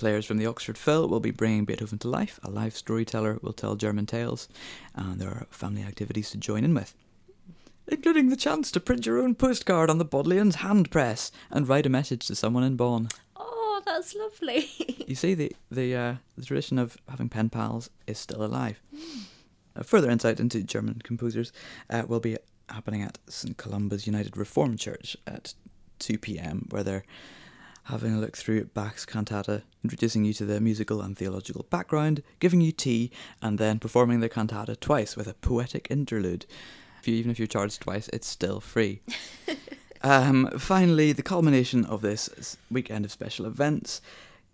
Players 0.00 0.24
from 0.24 0.38
the 0.38 0.46
Oxford 0.46 0.78
Phil 0.78 1.06
will 1.06 1.20
be 1.20 1.30
bringing 1.30 1.66
Beethoven 1.66 1.98
to 1.98 2.08
life. 2.08 2.40
A 2.42 2.50
live 2.50 2.74
storyteller 2.74 3.38
will 3.42 3.52
tell 3.52 3.76
German 3.76 4.06
tales, 4.06 4.48
and 4.94 5.20
there 5.20 5.28
are 5.28 5.46
family 5.50 5.82
activities 5.82 6.30
to 6.30 6.38
join 6.38 6.64
in 6.64 6.72
with, 6.72 6.94
including 7.86 8.30
the 8.30 8.36
chance 8.36 8.70
to 8.70 8.80
print 8.80 9.04
your 9.04 9.20
own 9.20 9.34
postcard 9.34 9.90
on 9.90 9.98
the 9.98 10.06
Bodleian's 10.06 10.54
hand 10.54 10.90
press 10.90 11.30
and 11.50 11.68
write 11.68 11.84
a 11.84 11.90
message 11.90 12.26
to 12.28 12.34
someone 12.34 12.62
in 12.62 12.76
Bonn. 12.76 13.08
Oh, 13.36 13.82
that's 13.84 14.14
lovely. 14.14 14.70
You 15.06 15.14
see, 15.14 15.34
the 15.34 15.52
the, 15.70 15.94
uh, 15.94 16.14
the 16.38 16.46
tradition 16.46 16.78
of 16.78 16.96
having 17.06 17.28
pen 17.28 17.50
pals 17.50 17.90
is 18.06 18.16
still 18.16 18.42
alive. 18.42 18.80
A 19.76 19.84
further 19.84 20.08
insight 20.08 20.40
into 20.40 20.62
German 20.62 21.02
composers 21.04 21.52
uh, 21.90 22.04
will 22.08 22.20
be 22.20 22.38
happening 22.70 23.02
at 23.02 23.18
St 23.28 23.58
Columba's 23.58 24.06
United 24.06 24.38
Reformed 24.38 24.78
Church 24.78 25.14
at 25.26 25.52
2 25.98 26.16
p.m., 26.16 26.68
where 26.70 26.82
they're 26.82 27.04
having 27.84 28.14
a 28.14 28.18
look 28.18 28.36
through 28.36 28.64
Bach's 28.66 29.06
cantata, 29.06 29.62
introducing 29.82 30.24
you 30.24 30.32
to 30.34 30.44
their 30.44 30.60
musical 30.60 31.00
and 31.00 31.16
theological 31.16 31.66
background, 31.70 32.22
giving 32.38 32.60
you 32.60 32.72
tea, 32.72 33.10
and 33.42 33.58
then 33.58 33.78
performing 33.78 34.20
the 34.20 34.28
cantata 34.28 34.76
twice 34.76 35.16
with 35.16 35.26
a 35.26 35.34
poetic 35.34 35.86
interlude. 35.90 36.46
If 37.00 37.08
you, 37.08 37.14
even 37.14 37.30
if 37.30 37.38
you're 37.38 37.48
charged 37.48 37.80
twice, 37.80 38.08
it's 38.08 38.26
still 38.26 38.60
free. 38.60 39.00
Um, 40.02 40.50
finally, 40.58 41.12
the 41.12 41.22
culmination 41.22 41.84
of 41.84 42.00
this 42.00 42.56
weekend 42.70 43.04
of 43.04 43.12
special 43.12 43.46
events 43.46 44.00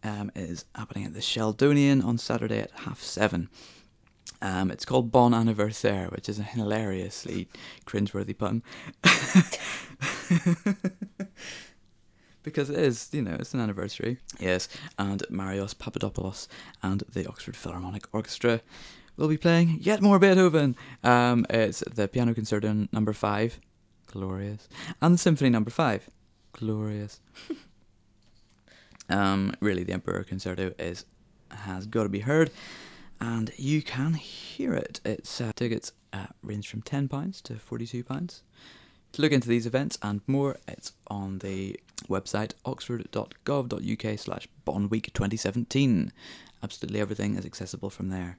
um, 0.02 0.30
is 0.35 0.64
happening 0.75 1.04
at 1.04 1.14
the 1.14 1.21
Sheldonian 1.21 2.04
on 2.04 2.18
Saturday 2.18 2.61
at 2.61 2.71
half 2.73 3.00
seven. 3.00 3.49
Um, 4.42 4.71
it's 4.71 4.85
called 4.85 5.12
Bon 5.12 5.33
Anniversaire, 5.33 6.09
which 6.09 6.28
is 6.28 6.38
a 6.38 6.42
hilariously 6.42 7.49
cringeworthy 7.87 8.37
pun. 8.37 8.62
because 12.46 12.70
it 12.70 12.78
is, 12.78 13.08
you 13.12 13.20
know, 13.20 13.36
it's 13.40 13.52
an 13.52 13.60
anniversary. 13.60 14.18
Yes, 14.38 14.68
and 14.98 15.22
Marios 15.28 15.76
Papadopoulos 15.76 16.46
and 16.80 17.02
the 17.12 17.26
Oxford 17.26 17.56
Philharmonic 17.56 18.04
Orchestra 18.12 18.60
will 19.16 19.26
be 19.28 19.36
playing 19.36 19.78
yet 19.80 20.00
more 20.00 20.20
Beethoven. 20.20 20.76
Um, 21.02 21.44
it's 21.50 21.80
the 21.80 22.06
Piano 22.06 22.34
Concerto 22.34 22.86
Number 22.92 23.12
Five, 23.12 23.58
glorious, 24.06 24.68
and 25.02 25.12
the 25.12 25.18
Symphony 25.18 25.50
Number 25.50 25.70
Five, 25.70 26.08
Glorious. 26.52 27.20
um, 29.10 29.52
really, 29.60 29.82
the 29.82 29.92
Emperor 29.92 30.22
Concerto 30.22 30.72
is 30.78 31.04
has 31.50 31.86
got 31.86 32.04
to 32.04 32.08
be 32.08 32.20
heard, 32.20 32.52
and 33.20 33.50
you 33.56 33.82
can 33.82 34.14
hear 34.14 34.72
it. 34.72 35.00
Its 35.04 35.40
uh, 35.40 35.50
tickets 35.56 35.92
uh, 36.12 36.26
range 36.42 36.68
from 36.68 36.82
ten 36.82 37.08
pounds 37.08 37.42
to 37.42 37.56
forty-two 37.56 38.04
pounds. 38.04 38.44
To 39.12 39.22
look 39.22 39.32
into 39.32 39.48
these 39.48 39.66
events 39.66 39.98
and 40.02 40.20
more, 40.28 40.58
it's 40.68 40.92
on 41.08 41.38
the 41.38 41.80
website 42.08 42.52
oxford.gov.uk 42.64 44.18
slash 44.18 44.48
Bonnweek 44.66 45.12
2017. 45.12 46.12
Absolutely 46.62 47.00
everything 47.00 47.36
is 47.36 47.44
accessible 47.44 47.90
from 47.90 48.08
there. 48.08 48.38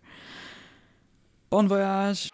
Bon 1.49 1.67
voyage! 1.67 2.29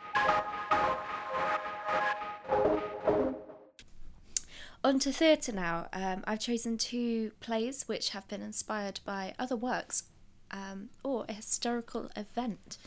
On 4.83 4.99
to 4.99 5.13
theatre 5.13 5.53
now. 5.53 5.87
Um, 5.93 6.23
I've 6.27 6.39
chosen 6.39 6.77
two 6.77 7.31
plays 7.39 7.83
which 7.87 8.09
have 8.09 8.27
been 8.27 8.41
inspired 8.41 8.99
by 9.05 9.33
other 9.39 9.55
works 9.55 10.03
um, 10.51 10.89
or 11.03 11.25
a 11.29 11.33
historical 11.33 12.09
event. 12.17 12.77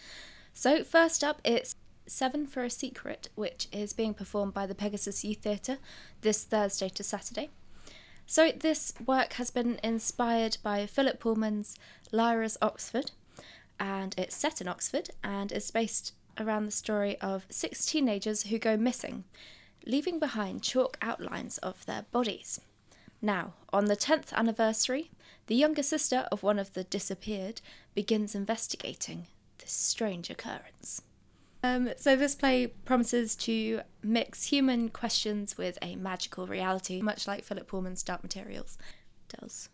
So, 0.52 0.84
first 0.84 1.24
up, 1.24 1.40
it's 1.42 1.74
Seven 2.06 2.46
for 2.46 2.62
a 2.62 2.70
Secret, 2.70 3.28
which 3.34 3.68
is 3.72 3.92
being 3.92 4.14
performed 4.14 4.54
by 4.54 4.66
the 4.66 4.74
Pegasus 4.74 5.24
Youth 5.24 5.38
Theatre 5.38 5.78
this 6.20 6.44
Thursday 6.44 6.88
to 6.90 7.02
Saturday. 7.02 7.50
So, 8.28 8.50
this 8.50 8.92
work 9.06 9.35
has 9.35 9.50
been 9.50 9.78
inspired 9.85 10.59
by 10.62 10.85
Philip 10.87 11.21
Pullman's 11.21 11.76
Lyra's 12.11 12.59
Oxford, 12.61 13.12
and 13.78 14.14
it's 14.18 14.35
set 14.35 14.61
in 14.61 14.66
Oxford 14.66 15.11
and 15.23 15.52
is 15.52 15.71
based 15.71 16.12
around 16.38 16.66
the 16.66 16.73
story 16.73 17.16
of 17.21 17.47
six 17.49 17.87
teenagers 17.87 18.45
who 18.45 18.59
go 18.59 18.76
missing 18.76 19.25
leaving 19.87 20.18
behind 20.18 20.62
chalk 20.62 20.99
outlines 21.00 21.59
of 21.59 21.87
their 21.87 22.02
bodies. 22.11 22.61
Now, 23.23 23.54
on 23.73 23.87
the 23.87 23.97
10th 23.97 24.33
anniversary, 24.33 25.11
the 25.47 25.54
younger 25.54 25.83
sister 25.83 26.26
of 26.33 26.42
one 26.42 26.59
of 26.59 26.75
the 26.75 26.85
disappeared 26.85 27.61
begins 27.95 28.35
investigating 28.35 29.26
this 29.59 29.71
strange 29.73 30.28
occurrence. 30.28 31.00
Um, 31.66 31.90
so, 31.96 32.16
this 32.16 32.35
play 32.35 32.68
promises 32.68 33.35
to 33.37 33.80
mix 34.02 34.44
human 34.44 34.88
questions 34.88 35.58
with 35.58 35.78
a 35.82 35.96
magical 35.96 36.46
reality, 36.46 37.02
much 37.02 37.26
like 37.26 37.44
Philip 37.44 37.66
Pullman's 37.66 38.02
Dark 38.02 38.23
Materials 38.23 38.78
does. 39.40 39.68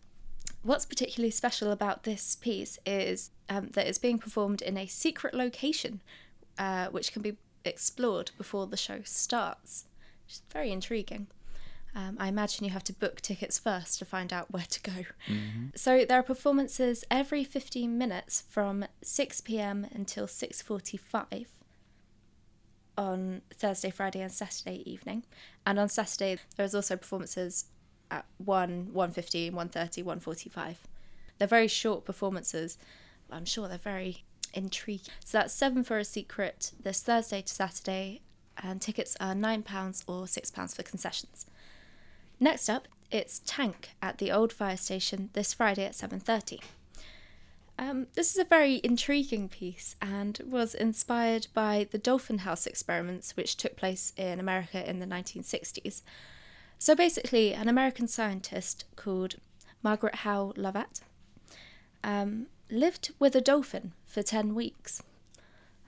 What's 0.62 0.86
particularly 0.86 1.30
special 1.30 1.70
about 1.70 2.04
this 2.04 2.36
piece 2.36 2.78
is 2.86 3.30
um, 3.48 3.68
that 3.72 3.86
it's 3.86 3.98
being 3.98 4.18
performed 4.18 4.62
in 4.62 4.76
a 4.78 4.86
secret 4.86 5.34
location, 5.34 6.00
uh, 6.58 6.86
which 6.86 7.12
can 7.12 7.20
be 7.20 7.36
explored 7.64 8.30
before 8.36 8.66
the 8.66 8.76
show 8.76 9.00
starts 9.04 9.84
which 10.32 10.34
is 10.34 10.42
very 10.50 10.70
intriguing. 10.70 11.26
Um, 11.94 12.16
I 12.18 12.28
imagine 12.28 12.64
you 12.64 12.70
have 12.70 12.84
to 12.84 12.92
book 12.94 13.20
tickets 13.20 13.58
first 13.58 13.98
to 13.98 14.06
find 14.06 14.32
out 14.32 14.50
where 14.50 14.64
to 14.68 14.80
go. 14.80 14.92
Mm-hmm. 15.28 15.66
So 15.74 16.04
there 16.06 16.18
are 16.18 16.22
performances 16.22 17.04
every 17.10 17.44
15 17.44 17.98
minutes 17.98 18.44
from 18.48 18.86
6 19.02 19.40
p.m. 19.42 19.86
until 19.92 20.26
6:45 20.26 21.46
on 22.96 23.42
Thursday, 23.54 23.90
Friday, 23.90 24.20
and 24.20 24.32
Saturday 24.32 24.82
evening. 24.90 25.24
And 25.66 25.78
on 25.78 25.88
Saturday 25.88 26.38
there 26.56 26.66
is 26.66 26.74
also 26.74 26.96
performances 26.96 27.66
at 28.10 28.26
1, 28.38 28.90
1.15, 28.94 29.52
1.30, 29.52 30.04
1.45. 30.04 30.76
They're 31.38 31.48
very 31.48 31.68
short 31.68 32.04
performances, 32.04 32.78
but 33.28 33.36
I'm 33.36 33.44
sure 33.44 33.68
they're 33.68 33.78
very 33.78 34.24
intriguing. 34.54 35.12
So 35.24 35.38
that's 35.38 35.54
Seven 35.54 35.82
for 35.82 35.98
a 35.98 36.04
Secret 36.04 36.72
this 36.82 37.02
Thursday 37.02 37.42
to 37.42 37.52
Saturday 37.52 38.20
and 38.62 38.80
tickets 38.80 39.16
are 39.18 39.34
£9 39.34 40.04
or 40.06 40.24
£6 40.24 40.76
for 40.76 40.82
concessions. 40.82 41.46
Next 42.38 42.68
up, 42.68 42.88
it's 43.10 43.40
Tank 43.44 43.90
at 44.00 44.18
the 44.18 44.30
old 44.30 44.52
fire 44.52 44.76
station 44.76 45.30
this 45.32 45.54
Friday 45.54 45.84
at 45.84 45.92
7.30. 45.92 46.60
Um, 47.78 48.06
this 48.14 48.30
is 48.30 48.38
a 48.38 48.44
very 48.44 48.80
intriguing 48.84 49.48
piece 49.48 49.96
and 50.00 50.40
was 50.46 50.74
inspired 50.74 51.46
by 51.54 51.88
the 51.90 51.98
Dolphin 51.98 52.38
House 52.38 52.66
experiments 52.66 53.36
which 53.36 53.56
took 53.56 53.76
place 53.76 54.12
in 54.16 54.38
America 54.38 54.88
in 54.88 54.98
the 54.98 55.06
1960s. 55.06 56.02
So 56.78 56.94
basically, 56.94 57.54
an 57.54 57.68
American 57.68 58.08
scientist 58.08 58.84
called 58.96 59.36
Margaret 59.82 60.16
Howe 60.16 60.52
Lovatt 60.56 61.00
um, 62.04 62.46
lived 62.70 63.12
with 63.18 63.34
a 63.34 63.40
dolphin 63.40 63.92
for 64.04 64.22
10 64.22 64.54
weeks. 64.54 65.02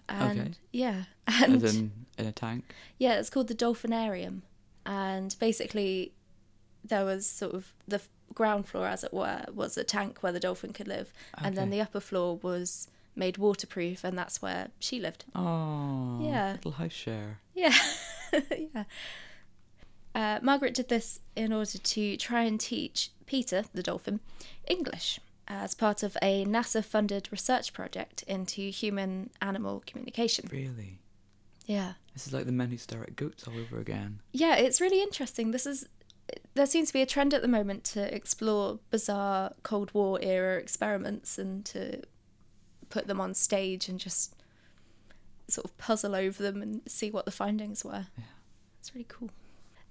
And 0.09 0.41
Okay. 0.41 0.51
yeah, 0.73 1.05
and 1.27 1.63
As 1.63 1.77
in, 1.77 1.93
in 2.19 2.27
a 2.27 2.33
tank. 2.33 2.75
yeah, 2.99 3.15
it's 3.15 3.31
called 3.31 3.49
the 3.49 3.55
Dolphinarium, 3.55 4.43
and 4.85 5.35
basically, 5.41 6.13
there 6.85 7.05
was 7.07 7.27
sort 7.27 7.55
of 7.55 7.73
the 7.89 8.03
ground 8.33 8.67
floor, 8.67 8.87
as 8.87 9.05
it 9.05 9.13
were, 9.13 9.45
was 9.55 9.77
a 9.77 9.85
tank 9.85 10.19
where 10.23 10.33
the 10.33 10.41
dolphin 10.41 10.73
could 10.73 10.89
live, 10.89 11.13
and 11.39 11.57
then 11.57 11.71
the 11.71 11.81
upper 11.81 12.01
floor 12.01 12.39
was 12.43 12.89
made 13.17 13.39
waterproof, 13.39 14.03
and 14.05 14.17
that's 14.19 14.41
where 14.43 14.69
she 14.81 14.99
lived. 15.01 15.25
Oh, 15.35 16.19
Yeah. 16.23 16.53
little 16.53 16.73
house 16.73 16.93
share. 16.93 17.39
Yeah, 17.55 17.75
yeah. 18.75 18.85
Uh, 20.15 20.39
Margaret 20.43 20.75
did 20.75 20.89
this 20.89 21.21
in 21.35 21.53
order 21.53 21.79
to 21.79 22.17
try 22.17 22.43
and 22.43 22.59
teach 22.61 23.11
Peter, 23.27 23.65
the 23.75 23.83
dolphin, 23.83 24.21
English 24.67 25.19
as 25.49 25.75
part 25.75 26.03
of 26.03 26.17
a 26.23 26.45
NASA 26.47 26.83
funded 26.85 27.29
research 27.31 27.73
project 27.73 28.23
into 28.25 28.63
human 28.71 29.31
animal 29.43 29.83
communication. 29.87 30.49
Really? 30.51 30.99
Yeah. 31.67 31.95
This 32.15 32.27
is 32.27 32.33
like 32.33 32.47
the 32.47 32.53
men 32.53 32.71
who 32.71 32.79
stare 32.79 33.03
at 33.03 33.17
goats 33.17 33.47
all 33.47 33.59
over 33.59 33.79
again. 33.79 34.21
Yeah, 34.33 34.55
it's 34.57 34.81
really 34.81 35.03
interesting. 35.03 35.51
This 35.51 35.67
is 35.67 35.89
there 36.55 36.67
seems 36.67 36.89
to 36.89 36.95
be 36.95 37.03
a 37.03 37.07
trend 37.07 37.35
at 37.35 37.43
the 37.43 37.49
moment 37.49 37.85
to 37.85 38.15
explore 38.15 38.79
bizarre 38.91 39.53
Cold 39.63 39.93
War 39.93 40.19
era 40.23 40.57
experiments 40.59 41.39
and 41.39 41.65
to 41.67 42.03
put 42.91 43.07
them 43.07 43.21
on 43.21 43.35
stage 43.35 43.89
and 43.89 43.99
just 43.99 44.35
sort 45.49 45.65
of 45.65 45.77
puzzle 45.79 46.15
over 46.15 46.43
them 46.43 46.63
and 46.63 46.81
see 46.87 47.11
what 47.11 47.25
the 47.25 47.31
findings 47.31 47.85
were. 47.85 48.07
Yeah. 48.17 48.25
It's 48.81 48.95
really 48.95 49.07
cool. 49.09 49.31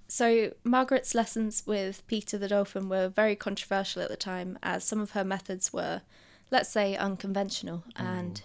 So 0.08 0.52
Margaret's 0.64 1.14
lessons 1.14 1.64
with 1.66 2.06
Peter 2.06 2.38
the 2.38 2.48
dolphin 2.48 2.88
were 2.88 3.08
very 3.08 3.36
controversial 3.36 4.02
at 4.02 4.08
the 4.08 4.16
time 4.16 4.58
as 4.62 4.84
some 4.84 5.00
of 5.00 5.12
her 5.12 5.24
methods 5.24 5.72
were 5.72 6.02
let's 6.50 6.68
say 6.68 6.96
unconventional 6.96 7.84
oh. 7.98 8.04
and 8.04 8.42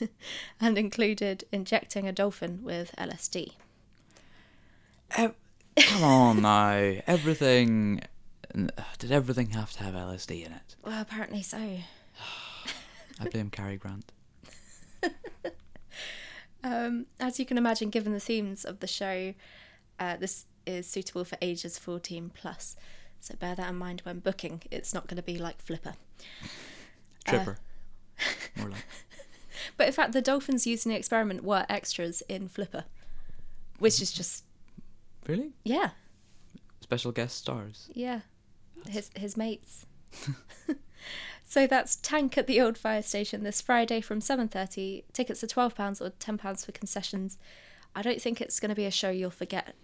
and 0.60 0.78
included 0.78 1.44
injecting 1.50 2.06
a 2.06 2.12
dolphin 2.12 2.60
with 2.62 2.94
LSD. 2.96 3.52
Ev- 5.12 5.30
um, 5.30 5.34
Come 5.80 6.04
on 6.04 6.42
now. 6.42 6.96
Everything. 7.06 8.00
Did 8.98 9.12
everything 9.12 9.50
have 9.50 9.72
to 9.72 9.84
have 9.84 9.94
LSD 9.94 10.44
in 10.46 10.52
it? 10.52 10.76
Well, 10.84 11.00
apparently 11.00 11.42
so. 11.42 11.58
I 13.20 13.28
blame 13.30 13.50
Cary 13.50 13.76
Grant. 13.76 14.12
Um, 16.64 17.06
as 17.20 17.38
you 17.38 17.46
can 17.46 17.56
imagine, 17.56 17.90
given 17.90 18.12
the 18.12 18.20
themes 18.20 18.64
of 18.64 18.80
the 18.80 18.86
show, 18.86 19.34
uh, 19.98 20.16
this 20.16 20.46
is 20.66 20.88
suitable 20.88 21.24
for 21.24 21.38
ages 21.40 21.78
14 21.78 22.30
plus. 22.34 22.76
So 23.20 23.34
bear 23.36 23.54
that 23.54 23.70
in 23.70 23.76
mind 23.76 24.00
when 24.04 24.18
booking. 24.20 24.62
It's 24.70 24.92
not 24.92 25.06
going 25.06 25.16
to 25.16 25.22
be 25.22 25.38
like 25.38 25.62
Flipper. 25.62 25.94
Tripper. 27.26 27.58
More 28.56 28.70
like. 28.70 28.84
But 29.76 29.88
in 29.88 29.92
fact, 29.92 30.12
the 30.12 30.22
dolphins 30.22 30.68
used 30.68 30.86
in 30.86 30.92
the 30.92 30.98
experiment 30.98 31.42
were 31.42 31.66
extras 31.68 32.22
in 32.28 32.48
Flipper, 32.48 32.84
which 33.80 34.00
is 34.00 34.12
just 34.12 34.44
Really? 35.28 35.52
yeah, 35.64 35.90
Special 36.80 37.12
guest 37.12 37.36
stars. 37.36 37.90
yeah, 37.92 38.20
his 38.88 39.10
his 39.14 39.36
mates. 39.36 39.84
so 41.44 41.66
that's 41.66 41.96
Tank 41.96 42.38
at 42.38 42.46
the 42.46 42.60
old 42.62 42.78
fire 42.78 43.02
station 43.02 43.42
this 43.44 43.60
Friday 43.60 44.00
from 44.00 44.20
seven 44.22 44.48
thirty. 44.48 45.04
Tickets 45.12 45.44
are 45.44 45.48
twelve 45.48 45.74
pounds 45.74 46.00
or 46.00 46.10
ten 46.18 46.38
pounds 46.38 46.64
for 46.64 46.72
concessions. 46.72 47.36
I 47.94 48.00
don't 48.02 48.20
think 48.22 48.40
it's 48.40 48.58
going 48.58 48.70
to 48.70 48.74
be 48.74 48.86
a 48.86 48.90
show 48.90 49.10
you'll 49.10 49.30
forget. 49.30 49.74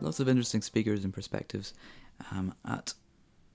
Lots 0.00 0.18
of 0.18 0.28
interesting 0.28 0.62
speakers 0.62 1.04
and 1.04 1.12
perspectives 1.14 1.74
um, 2.32 2.54
at 2.66 2.94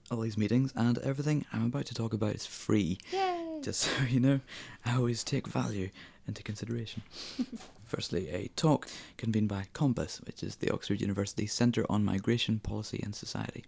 all 0.10 0.22
these 0.22 0.38
meetings, 0.38 0.72
and 0.76 0.98
everything 1.00 1.46
I'm 1.52 1.66
about 1.66 1.86
to 1.88 1.94
talk 1.94 2.14
about 2.14 2.36
is 2.36 2.46
free. 2.46 3.00
Yay! 3.12 3.60
Just 3.62 3.82
so 3.82 4.04
you 4.08 4.20
know, 4.22 4.40
I 4.86 4.96
always 4.96 5.24
take 5.26 5.48
value 5.48 5.90
into 6.28 6.44
consideration. 6.44 7.04
Firstly, 7.86 8.30
a 8.30 8.50
talk 8.56 8.88
convened 9.18 9.50
by 9.50 9.66
COMPAS, 9.74 10.26
which 10.26 10.44
is 10.44 10.58
the 10.58 10.72
Oxford 10.72 11.02
University 11.02 11.48
Centre 11.48 11.86
on 11.90 12.04
Migration, 12.04 12.60
Policy 12.60 13.02
and 13.04 13.16
Society. 13.16 13.64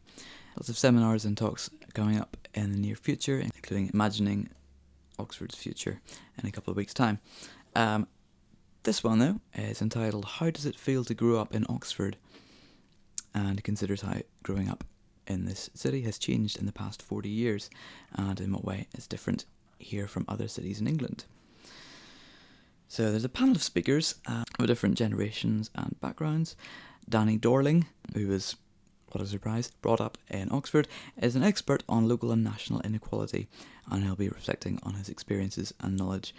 Lots 0.57 0.69
of 0.69 0.77
seminars 0.77 1.25
and 1.25 1.37
talks 1.37 1.69
coming 1.93 2.19
up 2.19 2.35
in 2.53 2.71
the 2.71 2.79
near 2.79 2.95
future, 2.95 3.39
including 3.39 3.89
Imagining 3.93 4.49
Oxford's 5.17 5.55
Future 5.55 6.01
in 6.41 6.47
a 6.47 6.51
couple 6.51 6.71
of 6.71 6.77
weeks' 6.77 6.93
time. 6.93 7.19
Um, 7.75 8.07
this 8.83 9.03
one, 9.03 9.19
though, 9.19 9.39
is 9.55 9.81
entitled 9.81 10.25
How 10.25 10.49
Does 10.49 10.65
It 10.65 10.77
Feel 10.77 11.03
to 11.05 11.13
Grow 11.13 11.39
Up 11.39 11.53
in 11.53 11.65
Oxford? 11.69 12.17
and 13.33 13.63
considers 13.63 14.01
how 14.01 14.17
growing 14.43 14.69
up 14.69 14.83
in 15.27 15.45
this 15.45 15.69
city 15.73 16.01
has 16.01 16.17
changed 16.17 16.57
in 16.57 16.65
the 16.65 16.71
past 16.71 17.01
40 17.01 17.29
years 17.29 17.69
and 18.13 18.39
in 18.39 18.51
what 18.51 18.65
way 18.65 18.87
it's 18.93 19.07
different 19.07 19.45
here 19.77 20.07
from 20.07 20.25
other 20.27 20.47
cities 20.47 20.81
in 20.81 20.87
England. 20.87 21.25
So 22.89 23.11
there's 23.11 23.23
a 23.23 23.29
panel 23.29 23.55
of 23.55 23.63
speakers. 23.63 24.15
Uh, 24.27 24.43
of 24.59 24.67
different 24.67 24.97
generations 24.97 25.69
and 25.75 25.95
backgrounds. 26.01 26.55
Danny 27.07 27.37
Dorling, 27.37 27.85
who 28.13 28.27
was, 28.27 28.55
what 29.11 29.23
a 29.23 29.27
surprise, 29.27 29.71
brought 29.81 30.01
up 30.01 30.17
in 30.27 30.51
Oxford, 30.51 30.87
is 31.21 31.35
an 31.35 31.43
expert 31.43 31.83
on 31.87 32.09
local 32.09 32.31
and 32.31 32.43
national 32.43 32.81
inequality, 32.81 33.47
and 33.89 34.03
he'll 34.03 34.15
be 34.15 34.27
reflecting 34.27 34.79
on 34.83 34.95
his 34.95 35.07
experiences 35.07 35.73
and 35.79 35.97
knowledge. 35.97 36.33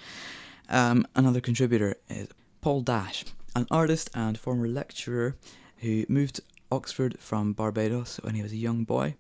Um, 0.69 1.07
another 1.14 1.40
contributor 1.40 1.97
is 2.09 2.28
Paul 2.61 2.83
Dash, 2.83 3.25
an 3.57 3.66
artist 3.71 4.11
and 4.14 4.38
former 4.38 4.69
lecturer 4.69 5.37
who 5.78 6.04
moved 6.09 6.37
to 6.37 6.42
Oxford 6.71 7.19
from 7.19 7.52
Barbados 7.52 8.21
when 8.23 8.35
he 8.35 8.42
was 8.42 8.52
a 8.52 8.57
young 8.57 8.85
boy 8.85 9.14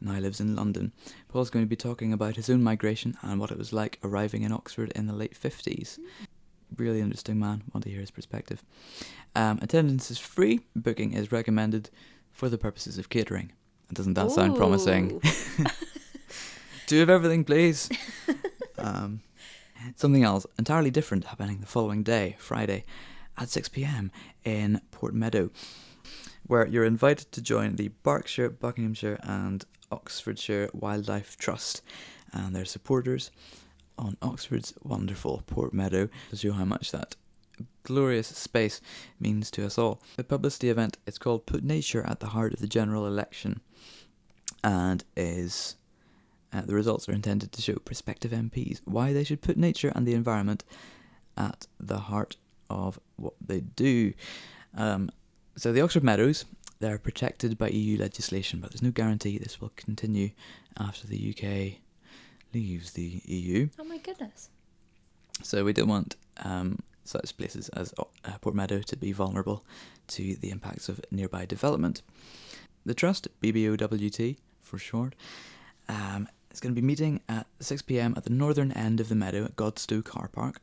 and 0.00 0.08
now 0.08 0.18
lives 0.18 0.40
in 0.40 0.56
London. 0.56 0.92
Paul's 1.28 1.50
going 1.50 1.64
to 1.64 1.68
be 1.68 1.76
talking 1.76 2.12
about 2.12 2.36
his 2.36 2.50
own 2.50 2.62
migration 2.62 3.16
and 3.22 3.40
what 3.40 3.50
it 3.50 3.58
was 3.58 3.72
like 3.72 3.98
arriving 4.02 4.42
in 4.42 4.52
Oxford 4.52 4.92
in 4.96 5.06
the 5.06 5.12
late 5.12 5.38
50s. 5.40 5.98
Really 6.76 7.00
interesting 7.00 7.38
man, 7.38 7.62
want 7.72 7.84
to 7.84 7.90
hear 7.90 8.00
his 8.00 8.10
perspective. 8.10 8.62
Um, 9.34 9.58
attendance 9.62 10.10
is 10.10 10.18
free, 10.18 10.60
booking 10.74 11.12
is 11.12 11.30
recommended 11.30 11.90
for 12.32 12.48
the 12.48 12.58
purposes 12.58 12.98
of 12.98 13.08
catering. 13.08 13.52
Doesn't 13.92 14.14
that 14.14 14.30
sound 14.30 14.56
promising? 14.56 15.20
Two 16.86 17.02
of 17.02 17.10
everything, 17.10 17.44
please. 17.44 17.88
um, 18.78 19.20
something 19.94 20.24
else 20.24 20.46
entirely 20.58 20.90
different 20.90 21.24
happening 21.24 21.60
the 21.60 21.66
following 21.66 22.02
day, 22.02 22.36
Friday, 22.38 22.84
at 23.38 23.48
6 23.48 23.68
pm 23.68 24.10
in 24.44 24.80
Port 24.90 25.14
Meadow, 25.14 25.50
where 26.46 26.66
you're 26.66 26.84
invited 26.84 27.30
to 27.32 27.40
join 27.40 27.76
the 27.76 27.88
Berkshire, 28.02 28.50
Buckinghamshire, 28.50 29.18
and 29.22 29.64
Oxfordshire 29.90 30.68
Wildlife 30.72 31.36
Trust 31.36 31.82
and 32.32 32.54
their 32.54 32.64
supporters 32.64 33.30
on 33.98 34.16
Oxford's 34.22 34.74
wonderful 34.82 35.42
Port 35.46 35.72
Meadow 35.72 36.08
to 36.30 36.36
show 36.36 36.52
how 36.52 36.64
much 36.64 36.92
that 36.92 37.16
glorious 37.82 38.28
space 38.28 38.80
means 39.18 39.50
to 39.52 39.64
us 39.64 39.78
all. 39.78 40.00
The 40.16 40.24
publicity 40.24 40.68
event 40.68 40.98
is 41.06 41.18
called 41.18 41.46
Put 41.46 41.64
Nature 41.64 42.04
at 42.06 42.20
the 42.20 42.28
Heart 42.28 42.54
of 42.54 42.60
the 42.60 42.66
General 42.66 43.06
Election 43.06 43.60
and 44.62 45.04
is 45.16 45.76
uh, 46.52 46.62
the 46.62 46.74
results 46.74 47.08
are 47.08 47.12
intended 47.12 47.52
to 47.52 47.62
show 47.62 47.74
prospective 47.74 48.32
MPs 48.32 48.80
why 48.84 49.12
they 49.12 49.24
should 49.24 49.42
put 49.42 49.56
nature 49.56 49.92
and 49.94 50.06
the 50.06 50.14
environment 50.14 50.64
at 51.36 51.66
the 51.78 51.98
heart 51.98 52.36
of 52.68 52.98
what 53.16 53.34
they 53.44 53.60
do. 53.60 54.12
Um, 54.76 55.10
so 55.56 55.72
the 55.72 55.80
Oxford 55.80 56.04
Meadows 56.04 56.44
they're 56.78 56.98
protected 56.98 57.56
by 57.56 57.68
EU 57.68 57.98
legislation, 57.98 58.60
but 58.60 58.70
there's 58.70 58.82
no 58.82 58.90
guarantee 58.90 59.38
this 59.38 59.60
will 59.60 59.72
continue 59.76 60.30
after 60.78 61.06
the 61.06 61.34
UK 61.34 61.80
leaves 62.56 62.92
the 62.92 63.20
EU. 63.26 63.68
Oh 63.78 63.84
my 63.84 63.98
goodness. 63.98 64.48
So 65.42 65.62
we 65.62 65.74
don't 65.74 65.88
want 65.88 66.16
um, 66.42 66.78
such 67.04 67.36
places 67.36 67.68
as 67.70 67.92
uh, 67.98 68.38
Port 68.40 68.54
Meadow 68.54 68.80
to 68.80 68.96
be 68.96 69.12
vulnerable 69.12 69.62
to 70.08 70.36
the 70.36 70.50
impacts 70.50 70.88
of 70.88 71.00
nearby 71.10 71.44
development. 71.44 72.00
The 72.86 72.94
Trust, 72.94 73.28
BBOWT 73.42 74.38
for 74.62 74.78
short, 74.78 75.14
um, 75.88 76.28
is 76.50 76.60
going 76.60 76.74
to 76.74 76.80
be 76.80 76.86
meeting 76.86 77.20
at 77.28 77.46
6 77.60 77.82
pm 77.82 78.14
at 78.16 78.24
the 78.24 78.30
northern 78.30 78.72
end 78.72 79.00
of 79.00 79.10
the 79.10 79.14
meadow 79.14 79.44
at 79.44 79.56
Godstow 79.56 80.02
Car 80.02 80.28
Park 80.28 80.60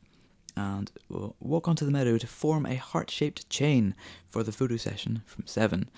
and 0.56 0.92
we'll 1.10 1.36
walk 1.40 1.68
onto 1.68 1.86
the 1.86 1.92
meadow 1.92 2.18
to 2.18 2.28
form 2.28 2.66
a 2.66 2.76
heart 2.76 3.12
shaped 3.12 3.48
chain 3.50 3.94
for 4.30 4.42
the 4.42 4.52
photo 4.52 4.78
session 4.78 5.22
from 5.26 5.46
7. 5.46 5.90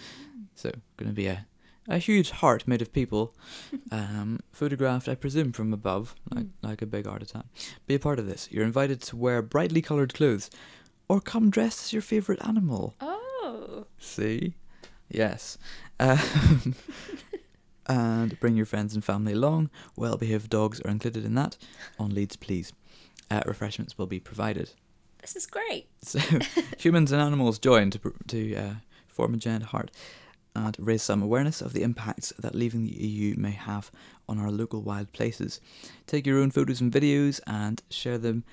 So, 0.56 0.72
going 0.98 1.10
to 1.10 1.16
be 1.16 1.28
a, 1.28 1.46
a 1.88 1.98
huge 1.98 2.32
heart 2.32 2.68
made 2.68 2.82
of 2.82 2.94
people, 2.94 3.36
um, 3.92 4.40
photographed, 4.52 5.08
I 5.08 5.16
presume, 5.16 5.52
from 5.52 5.74
above, 5.74 6.16
like, 6.34 6.48
like 6.62 6.82
a 6.82 6.86
big 6.86 7.08
art 7.08 7.22
attack. 7.22 7.46
Be 7.88 7.96
a 7.96 8.00
part 8.00 8.20
of 8.20 8.28
this. 8.28 8.48
You're 8.52 8.66
invited 8.66 9.02
to 9.04 9.16
wear 9.16 9.42
brightly 9.42 9.82
coloured 9.82 10.14
clothes 10.14 10.50
or 11.08 11.22
come 11.22 11.50
dressed 11.50 11.86
as 11.86 11.94
your 11.94 12.02
favourite 12.02 12.46
animal. 12.46 12.96
Oh. 13.00 13.86
See? 14.00 14.56
Yes. 15.10 15.58
Um, 16.00 16.76
and 17.88 18.40
bring 18.40 18.58
your 18.58 18.66
friends 18.66 18.96
and 18.96 19.04
family 19.04 19.34
along. 19.34 19.70
Well 19.96 20.18
behaved 20.18 20.50
dogs 20.50 20.82
are 20.82 20.90
included 20.90 21.26
in 21.26 21.36
that. 21.36 21.58
On 22.00 22.10
leads, 22.10 22.36
please 22.36 22.74
uh, 23.32 23.42
refreshments 23.46 23.98
will 23.98 24.08
be 24.08 24.20
provided. 24.20 24.72
This 25.22 25.36
is 25.36 25.46
great. 25.46 25.88
So 26.02 26.20
humans 26.78 27.12
and 27.12 27.22
animals 27.22 27.60
join 27.60 27.90
to 27.92 28.14
to 28.28 28.56
uh, 28.56 28.74
form 29.08 29.34
a 29.34 29.38
giant 29.38 29.66
heart 29.66 29.92
and 30.56 30.76
raise 30.80 31.04
some 31.04 31.22
awareness 31.22 31.62
of 31.62 31.74
the 31.74 31.84
impacts 31.84 32.34
that 32.40 32.56
leaving 32.56 32.84
the 32.84 32.94
EU 32.94 33.36
may 33.38 33.52
have 33.52 33.92
on 34.28 34.40
our 34.40 34.52
local 34.52 34.82
wild 34.82 35.12
places. 35.12 35.60
Take 36.08 36.26
your 36.26 36.40
own 36.40 36.52
photos 36.52 36.82
and 36.82 36.92
videos 36.92 37.40
and 37.46 37.82
share 37.90 38.18
them. 38.18 38.44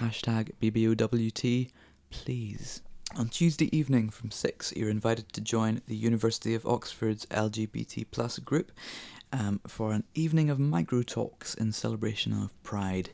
Hashtag 0.00 0.52
BBOWT, 0.60 1.70
please. 2.10 2.82
On 3.16 3.28
Tuesday 3.28 3.74
evening 3.76 4.08
from 4.08 4.30
6, 4.30 4.72
you're 4.76 4.88
invited 4.88 5.32
to 5.32 5.40
join 5.40 5.82
the 5.86 5.96
University 5.96 6.54
of 6.54 6.64
Oxford's 6.64 7.26
LGBT 7.26 8.06
plus 8.10 8.38
group 8.38 8.70
um, 9.32 9.60
for 9.66 9.92
an 9.92 10.04
evening 10.14 10.48
of 10.48 10.58
micro 10.58 11.02
talks 11.02 11.54
in 11.54 11.72
celebration 11.72 12.32
of 12.32 12.62
Pride. 12.62 13.10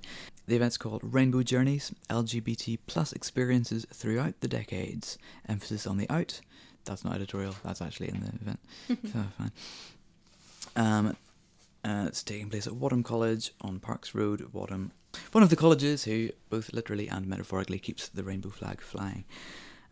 The 0.46 0.56
event's 0.56 0.76
called 0.76 1.00
Rainbow 1.02 1.42
Journeys 1.42 1.92
LGBT 2.08 2.78
plus 2.86 3.12
experiences 3.12 3.86
throughout 3.92 4.40
the 4.40 4.48
decades. 4.48 5.18
Emphasis 5.48 5.86
on 5.86 5.96
the 5.96 6.08
out. 6.10 6.40
That's 6.86 7.04
not 7.04 7.14
editorial, 7.14 7.54
that's 7.64 7.82
actually 7.82 8.08
in 8.08 8.20
the 8.20 8.28
event. 8.40 8.60
so 9.12 9.24
fine. 9.38 9.52
Um, 10.76 11.16
uh, 11.84 12.06
it's 12.08 12.22
taking 12.22 12.50
place 12.50 12.66
at 12.66 12.74
Wadham 12.74 13.02
College 13.02 13.52
on 13.60 13.78
Parks 13.78 14.14
Road, 14.14 14.48
Wadham. 14.52 14.92
One 15.32 15.42
of 15.42 15.50
the 15.50 15.56
colleges 15.56 16.04
who, 16.04 16.30
both 16.50 16.72
literally 16.72 17.08
and 17.08 17.26
metaphorically, 17.26 17.78
keeps 17.78 18.08
the 18.08 18.24
rainbow 18.24 18.50
flag 18.50 18.80
flying. 18.80 19.24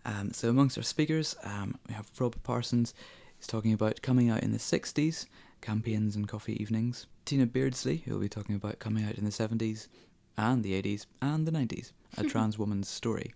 Um, 0.04 0.32
so, 0.32 0.50
amongst 0.50 0.76
our 0.76 0.82
speakers, 0.84 1.36
um, 1.44 1.78
we 1.88 1.94
have 1.94 2.10
Rob 2.18 2.36
Parsons. 2.42 2.94
He's 3.38 3.46
talking 3.46 3.72
about 3.72 4.02
coming 4.02 4.28
out 4.28 4.42
in 4.42 4.52
the 4.52 4.58
60s, 4.58 5.26
campaigns 5.60 6.16
and 6.16 6.28
coffee 6.28 6.60
evenings. 6.60 7.06
Tina 7.24 7.46
Beardsley, 7.46 7.98
who 8.04 8.12
will 8.12 8.20
be 8.20 8.28
talking 8.28 8.54
about 8.54 8.78
coming 8.78 9.04
out 9.04 9.14
in 9.14 9.24
the 9.24 9.30
70s, 9.30 9.88
and 10.36 10.62
the 10.62 10.80
80s 10.80 11.06
and 11.22 11.46
the 11.46 11.52
90s, 11.52 11.92
a 12.18 12.24
trans 12.28 12.58
woman's 12.58 12.88
story. 12.88 13.32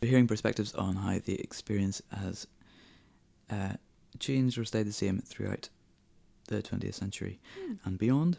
We're 0.00 0.08
hearing 0.08 0.28
perspectives 0.28 0.74
on 0.74 0.96
how 0.96 1.18
the 1.18 1.38
experience 1.40 2.00
has 2.10 2.46
uh, 3.50 3.74
changed 4.18 4.56
or 4.56 4.64
stayed 4.64 4.86
the 4.86 4.92
same 4.92 5.20
throughout 5.20 5.68
the 6.48 6.62
20th 6.62 6.94
century 6.94 7.38
mm. 7.62 7.78
and 7.84 7.98
beyond. 7.98 8.38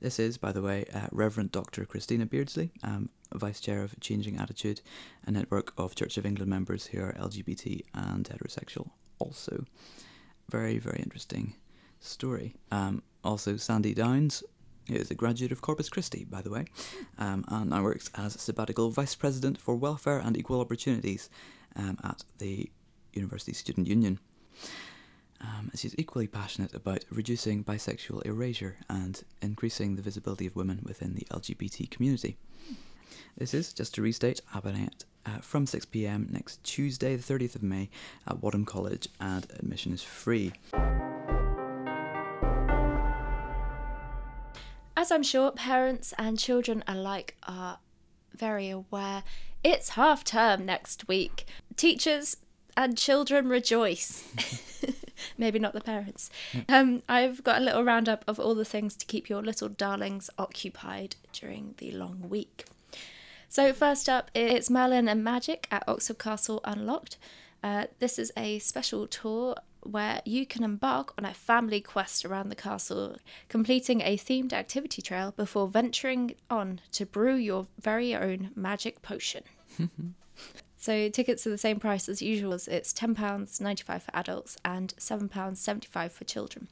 This 0.00 0.18
is, 0.18 0.38
by 0.38 0.52
the 0.52 0.62
way, 0.62 0.86
uh, 0.92 1.08
Reverend 1.12 1.52
Dr. 1.52 1.84
Christina 1.84 2.24
Beardsley, 2.24 2.72
um, 2.82 3.10
Vice 3.34 3.60
Chair 3.60 3.82
of 3.82 4.00
Changing 4.00 4.38
Attitude, 4.38 4.80
a 5.26 5.30
network 5.30 5.74
of 5.76 5.94
Church 5.94 6.16
of 6.16 6.24
England 6.24 6.50
members 6.50 6.86
who 6.86 7.02
are 7.02 7.12
LGBT 7.12 7.82
and 7.92 8.24
heterosexual, 8.24 8.88
also. 9.18 9.66
Very, 10.48 10.78
very 10.78 10.98
interesting 11.00 11.54
story. 12.00 12.54
Um, 12.70 13.02
also, 13.22 13.58
Sandy 13.58 13.92
Downs, 13.92 14.42
he 14.86 14.96
is 14.96 15.10
a 15.10 15.14
graduate 15.14 15.52
of 15.52 15.60
Corpus 15.60 15.88
Christi, 15.88 16.24
by 16.24 16.42
the 16.42 16.50
way, 16.50 16.66
um, 17.18 17.44
and 17.48 17.70
now 17.70 17.82
works 17.82 18.10
as 18.14 18.40
sabbatical 18.40 18.90
vice 18.90 19.14
president 19.14 19.58
for 19.58 19.76
welfare 19.76 20.18
and 20.18 20.36
equal 20.36 20.60
opportunities 20.60 21.30
um, 21.76 21.98
at 22.02 22.24
the 22.38 22.70
University 23.12 23.52
Student 23.52 23.86
Union. 23.86 24.18
Um, 25.40 25.70
she's 25.74 25.94
equally 25.98 26.28
passionate 26.28 26.74
about 26.74 27.04
reducing 27.10 27.64
bisexual 27.64 28.24
erasure 28.24 28.76
and 28.88 29.22
increasing 29.40 29.96
the 29.96 30.02
visibility 30.02 30.46
of 30.46 30.54
women 30.54 30.80
within 30.84 31.14
the 31.14 31.26
LGBT 31.30 31.90
community. 31.90 32.36
This 33.36 33.54
is, 33.54 33.72
just 33.72 33.94
to 33.94 34.02
restate, 34.02 34.40
happening 34.52 34.90
uh, 35.26 35.38
from 35.38 35.66
6pm 35.66 36.30
next 36.30 36.62
Tuesday, 36.64 37.16
the 37.16 37.34
30th 37.34 37.56
of 37.56 37.62
May, 37.62 37.88
at 38.26 38.42
Wadham 38.42 38.64
College, 38.64 39.08
and 39.20 39.46
admission 39.58 39.92
is 39.92 40.02
free. 40.02 40.52
As 45.02 45.10
I'm 45.10 45.24
sure 45.24 45.50
parents 45.50 46.14
and 46.16 46.38
children 46.38 46.84
alike 46.86 47.36
are 47.42 47.80
very 48.36 48.70
aware, 48.70 49.24
it's 49.64 49.88
half 49.88 50.22
term 50.22 50.64
next 50.64 51.08
week. 51.08 51.44
Teachers 51.74 52.36
and 52.76 52.96
children 52.96 53.48
rejoice. 53.48 54.22
Maybe 55.36 55.58
not 55.58 55.72
the 55.72 55.80
parents. 55.80 56.30
Um, 56.68 57.02
I've 57.08 57.42
got 57.42 57.60
a 57.60 57.64
little 57.64 57.82
roundup 57.82 58.24
of 58.28 58.38
all 58.38 58.54
the 58.54 58.64
things 58.64 58.94
to 58.94 59.04
keep 59.04 59.28
your 59.28 59.42
little 59.42 59.68
darlings 59.68 60.30
occupied 60.38 61.16
during 61.32 61.74
the 61.78 61.90
long 61.90 62.28
week. 62.28 62.66
So, 63.48 63.72
first 63.72 64.08
up, 64.08 64.30
it's 64.36 64.70
Merlin 64.70 65.08
and 65.08 65.24
Magic 65.24 65.66
at 65.72 65.82
Oxford 65.88 66.20
Castle 66.20 66.60
Unlocked. 66.62 67.18
Uh, 67.60 67.86
this 67.98 68.20
is 68.20 68.30
a 68.36 68.60
special 68.60 69.08
tour 69.08 69.56
where 69.82 70.20
you 70.24 70.46
can 70.46 70.62
embark 70.62 71.12
on 71.18 71.24
a 71.24 71.34
family 71.34 71.80
quest 71.80 72.24
around 72.24 72.48
the 72.48 72.56
castle, 72.56 73.16
completing 73.48 74.00
a 74.00 74.16
themed 74.16 74.52
activity 74.52 75.02
trail 75.02 75.32
before 75.36 75.68
venturing 75.68 76.34
on 76.50 76.80
to 76.92 77.06
brew 77.06 77.34
your 77.34 77.66
very 77.80 78.14
own 78.14 78.50
magic 78.54 79.02
potion. 79.02 79.42
so 80.76 81.08
tickets 81.08 81.46
are 81.46 81.50
the 81.50 81.58
same 81.58 81.80
price 81.80 82.08
as 82.08 82.22
usual. 82.22 82.52
It's 82.52 82.92
£10.95 82.92 84.02
for 84.02 84.14
adults 84.14 84.56
and 84.64 84.94
£7.75 84.98 86.10
for 86.10 86.24
children. 86.24 86.68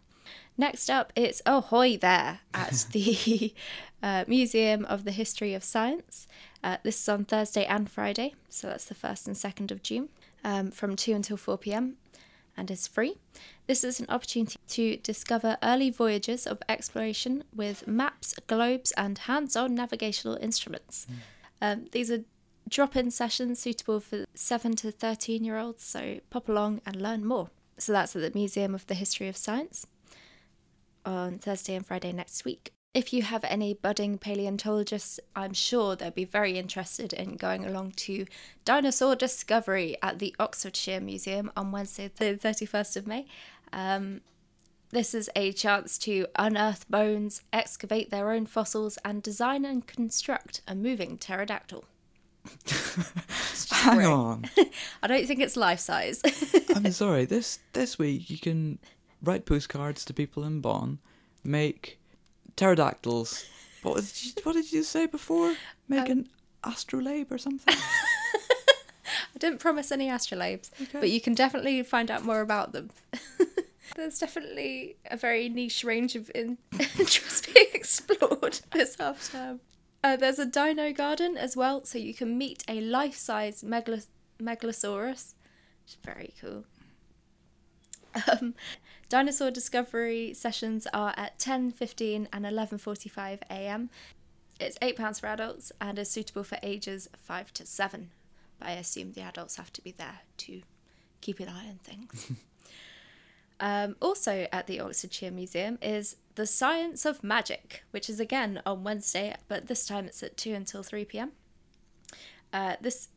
Next 0.56 0.90
up, 0.90 1.12
it's 1.16 1.42
Ahoy 1.46 1.96
there 1.96 2.40
at 2.52 2.86
the 2.92 3.54
uh, 4.02 4.24
Museum 4.26 4.84
of 4.84 5.04
the 5.04 5.12
History 5.12 5.54
of 5.54 5.64
Science. 5.64 6.28
Uh, 6.62 6.76
this 6.82 7.00
is 7.00 7.08
on 7.08 7.24
Thursday 7.24 7.64
and 7.64 7.90
Friday, 7.90 8.34
so 8.48 8.68
that's 8.68 8.84
the 8.84 8.94
1st 8.94 9.26
and 9.28 9.36
2nd 9.36 9.70
of 9.70 9.82
June, 9.82 10.10
um, 10.44 10.70
from 10.70 10.96
2 10.96 11.14
until 11.14 11.36
4 11.38 11.56
pm, 11.58 11.96
and 12.56 12.70
is 12.70 12.86
free. 12.86 13.16
This 13.66 13.84
is 13.84 14.00
an 14.00 14.06
opportunity 14.08 14.58
to 14.68 14.96
discover 14.98 15.56
early 15.62 15.90
voyages 15.90 16.46
of 16.46 16.62
exploration 16.68 17.44
with 17.54 17.86
maps, 17.86 18.34
globes, 18.46 18.92
and 18.92 19.18
hands 19.18 19.56
on 19.56 19.74
navigational 19.74 20.36
instruments. 20.40 21.06
Um, 21.62 21.86
these 21.92 22.10
are 22.10 22.24
drop 22.68 22.96
in 22.96 23.10
sessions 23.10 23.58
suitable 23.58 24.00
for 24.00 24.24
7 24.34 24.76
to 24.76 24.90
13 24.92 25.44
year 25.44 25.58
olds, 25.58 25.82
so 25.82 26.20
pop 26.30 26.48
along 26.48 26.80
and 26.86 26.96
learn 26.96 27.24
more. 27.24 27.50
So 27.78 27.92
that's 27.92 28.14
at 28.14 28.22
the 28.22 28.38
Museum 28.38 28.74
of 28.74 28.86
the 28.86 28.94
History 28.94 29.28
of 29.28 29.36
Science 29.36 29.86
on 31.04 31.38
Thursday 31.38 31.74
and 31.74 31.86
Friday 31.86 32.12
next 32.12 32.44
week. 32.44 32.72
If 32.92 33.12
you 33.12 33.22
have 33.22 33.44
any 33.44 33.72
budding 33.72 34.18
paleontologists, 34.18 35.20
I'm 35.36 35.52
sure 35.52 35.94
they'll 35.94 36.10
be 36.10 36.24
very 36.24 36.58
interested 36.58 37.12
in 37.12 37.36
going 37.36 37.64
along 37.64 37.92
to 37.98 38.26
Dinosaur 38.64 39.14
Discovery 39.14 39.96
at 40.02 40.18
the 40.18 40.34
Oxfordshire 40.40 41.00
Museum 41.00 41.52
on 41.56 41.70
Wednesday, 41.70 42.10
the 42.16 42.34
31st 42.34 42.96
of 42.96 43.06
May. 43.06 43.26
Um, 43.72 44.22
this 44.90 45.14
is 45.14 45.30
a 45.36 45.52
chance 45.52 45.98
to 45.98 46.26
unearth 46.34 46.90
bones, 46.90 47.42
excavate 47.52 48.10
their 48.10 48.32
own 48.32 48.44
fossils, 48.44 48.98
and 49.04 49.22
design 49.22 49.64
and 49.64 49.86
construct 49.86 50.62
a 50.66 50.74
moving 50.74 51.16
pterodactyl. 51.16 51.84
Hang 53.70 54.04
on. 54.04 54.46
I 55.02 55.06
don't 55.06 55.26
think 55.26 55.38
it's 55.38 55.56
life 55.56 55.78
size. 55.78 56.20
I'm 56.74 56.90
sorry. 56.90 57.24
This 57.24 57.60
this 57.72 58.00
week 58.00 58.28
you 58.30 58.38
can 58.38 58.80
write 59.22 59.46
postcards 59.46 60.04
to 60.06 60.12
people 60.12 60.42
in 60.42 60.60
Bonn, 60.60 60.98
make 61.44 61.99
pterodactyls. 62.60 63.44
What 63.82 63.96
did 63.96 64.24
you, 64.24 64.32
what 64.42 64.52
did 64.52 64.70
you 64.72 64.82
say 64.82 65.06
before? 65.06 65.54
Make 65.88 66.06
Um, 66.10 66.10
an 66.10 66.28
astrolabe 66.64 67.32
or 67.32 67.38
something? 67.38 67.74
I 69.34 69.38
didn't 69.38 69.60
promise 69.60 69.90
any 69.90 70.08
astrolabes, 70.08 70.70
Okay. 70.82 71.00
but 71.00 71.10
you 71.10 71.20
can 71.20 71.34
definitely 71.34 71.82
find 71.82 72.10
out 72.10 72.22
more 72.24 72.40
about 72.42 72.72
them. 72.72 72.90
There's 73.96 74.18
definitely 74.18 74.96
a 75.10 75.16
very 75.16 75.48
niche 75.48 75.82
range 75.84 76.14
of 76.16 76.30
in- 76.34 76.58
interests 76.98 77.46
being 77.52 77.66
explored 77.74 78.60
this 78.72 78.96
half 79.00 79.32
term. 79.32 79.60
Uh, 80.04 80.16
there's 80.16 80.38
a 80.38 80.46
dino 80.46 80.92
garden 80.92 81.36
as 81.36 81.56
well, 81.56 81.84
so 81.84 81.98
you 81.98 82.14
can 82.14 82.38
meet 82.38 82.62
a 82.68 82.80
life-size 82.80 83.62
megalo- 83.62 84.06
megalosaurus. 84.40 85.34
Which 85.82 85.92
is 85.94 85.98
very 86.04 86.32
cool. 86.40 86.64
Um, 88.30 88.54
dinosaur 89.10 89.50
discovery 89.50 90.32
sessions 90.32 90.86
are 90.94 91.12
at 91.16 91.38
10:15 91.38 92.28
and 92.32 92.46
11:45 92.46 93.42
a.m. 93.50 93.90
It's 94.58 94.78
eight 94.80 94.96
pounds 94.96 95.20
for 95.20 95.26
adults 95.26 95.72
and 95.80 95.98
is 95.98 96.08
suitable 96.08 96.44
for 96.44 96.58
ages 96.62 97.08
five 97.18 97.52
to 97.54 97.66
seven. 97.66 98.12
But 98.58 98.68
I 98.68 98.72
assume 98.72 99.12
the 99.12 99.22
adults 99.22 99.56
have 99.56 99.72
to 99.74 99.82
be 99.82 99.90
there 99.90 100.20
to 100.38 100.62
keep 101.20 101.40
an 101.40 101.48
eye 101.48 101.68
on 101.68 101.80
things. 101.82 102.32
um, 103.60 103.96
also 104.00 104.46
at 104.52 104.66
the 104.66 104.80
Oxfordshire 104.80 105.32
Museum 105.32 105.78
is 105.82 106.16
the 106.36 106.46
Science 106.46 107.04
of 107.04 107.24
Magic, 107.24 107.82
which 107.90 108.08
is 108.08 108.20
again 108.20 108.62
on 108.64 108.84
Wednesday, 108.84 109.34
but 109.48 109.66
this 109.66 109.86
time 109.86 110.06
it's 110.06 110.22
at 110.22 110.36
two 110.36 110.54
until 110.54 110.82
three 110.82 111.04
pm. 111.04 111.32
Uh, 112.52 112.76
this 112.80 113.08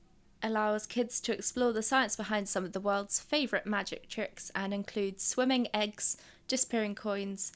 allows 0.44 0.86
kids 0.86 1.20
to 1.22 1.34
explore 1.34 1.72
the 1.72 1.82
science 1.82 2.16
behind 2.16 2.50
some 2.50 2.66
of 2.66 2.74
the 2.74 2.80
world's 2.80 3.20
favourite 3.20 3.66
magic 3.66 4.10
tricks 4.10 4.52
and 4.54 4.74
includes 4.74 5.24
swimming 5.24 5.68
eggs, 5.74 6.18
disappearing 6.48 6.94
coins, 6.94 7.54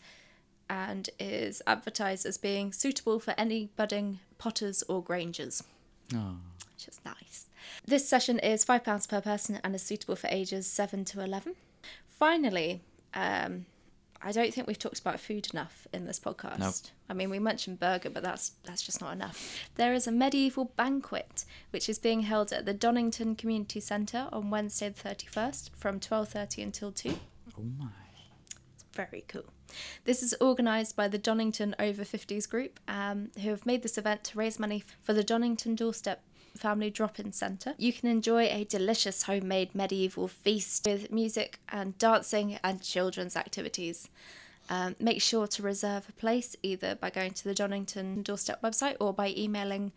and 0.70 1.10
is 1.20 1.62
advertised 1.68 2.26
as 2.26 2.38
being 2.38 2.72
suitable 2.72 3.20
for 3.20 3.34
any 3.38 3.70
budding 3.76 4.20
potters 4.38 4.84
or 4.84 5.04
grangers, 5.04 5.64
oh. 6.16 6.38
which 6.74 6.88
is 6.88 7.00
nice. 7.06 7.48
This 7.86 8.08
session 8.08 8.40
is 8.40 8.66
£5 8.66 9.08
per 9.08 9.22
person 9.22 9.60
and 9.64 9.76
is 9.76 9.82
suitable 9.82 10.16
for 10.16 10.28
ages 10.28 10.68
7 10.68 11.06
to 11.06 11.22
11. 11.22 11.56
Finally, 12.08 12.82
um, 13.14 13.66
I 14.22 14.32
don't 14.32 14.54
think 14.54 14.68
we've 14.68 14.80
talked 14.80 15.00
about 15.00 15.20
food 15.20 15.48
enough 15.54 15.88
in 15.94 16.06
this 16.06 16.20
podcast. 16.20 16.60
Nope. 16.60 16.74
I 17.10 17.14
mean, 17.14 17.30
we 17.30 17.40
mentioned 17.40 17.80
burger, 17.80 18.10
but 18.10 18.24
that's 18.24 18.52
that's 18.64 18.82
just 18.82 19.02
not 19.02 19.14
enough. 19.14 19.68
There 19.76 19.94
is 19.94 20.08
a 20.08 20.12
medieval 20.12 20.66
banquet 20.76 21.46
which 21.72 21.88
is 21.90 22.00
being 22.00 22.22
held 22.22 22.52
at 22.52 22.66
the 22.66 22.74
Donnington 22.74 23.38
Community 23.38 23.80
Centre 23.80 24.28
on 24.32 24.50
Wednesday 24.50 24.90
the 24.90 25.10
31st 25.10 25.70
from 25.76 26.00
12:30 26.00 26.64
until 26.64 26.92
2. 26.92 27.20
oh 27.58 27.62
my. 27.78 27.88
It's 28.74 28.86
very 28.94 29.24
cool. 29.28 29.46
This 30.06 30.24
is 30.24 30.34
organised 30.42 30.96
by 30.96 31.08
the 31.08 31.20
Donnington 31.20 31.74
Over 31.78 32.04
50s 32.04 32.50
group, 32.50 32.80
um, 32.88 33.32
who 33.42 33.50
have 33.50 33.66
made 33.66 33.84
this 33.84 33.98
event 33.98 34.24
to 34.26 34.38
raise 34.38 34.60
money 34.60 34.84
for 35.02 35.14
the 35.14 35.24
Donnington 35.24 35.76
Doorstep 35.76 36.24
Family 36.56 36.90
Drop 36.90 37.20
In 37.20 37.32
Centre. 37.32 37.76
You 37.78 37.94
can 37.94 38.10
enjoy 38.10 38.44
a 38.44 38.64
delicious 38.64 39.24
homemade 39.24 39.76
medieval 39.76 40.28
feast 40.28 40.86
with 40.86 41.12
music 41.12 41.60
and 41.70 41.98
dancing 41.98 42.60
and 42.64 42.82
children's 42.82 43.36
activities. 43.36 44.10
Um, 44.70 44.96
make 45.00 45.22
sure 45.22 45.48
to 45.48 45.64
reserve 45.64 46.08
a 46.10 46.14
place 46.14 46.56
either 46.62 46.96
by 46.96 47.10
going 47.10 47.32
to 47.32 47.44
the 47.44 47.54
Donnington 47.54 48.24
Doorstep 48.24 48.62
website 48.62 48.96
or 49.00 49.14
by 49.14 49.34
emailing 49.36 49.92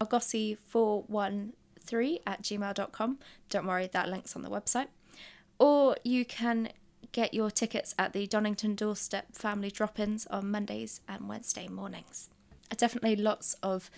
argossi413 0.00 2.20
at 2.26 2.42
gmail.com. 2.42 3.18
Don't 3.50 3.66
worry, 3.66 3.88
that 3.92 4.08
link's 4.08 4.34
on 4.34 4.42
the 4.42 4.50
website. 4.50 4.88
Or 5.58 5.96
you 6.04 6.24
can 6.24 6.70
get 7.12 7.34
your 7.34 7.50
tickets 7.50 7.94
at 7.98 8.12
the 8.12 8.26
Donnington 8.26 8.76
Doorstep 8.76 9.34
Family 9.34 9.70
Drop 9.70 10.00
Ins 10.00 10.26
on 10.26 10.50
Mondays 10.50 11.00
and 11.08 11.28
Wednesday 11.28 11.68
mornings. 11.68 12.30
Definitely 12.76 13.16
lots 13.16 13.54
of 13.62 13.90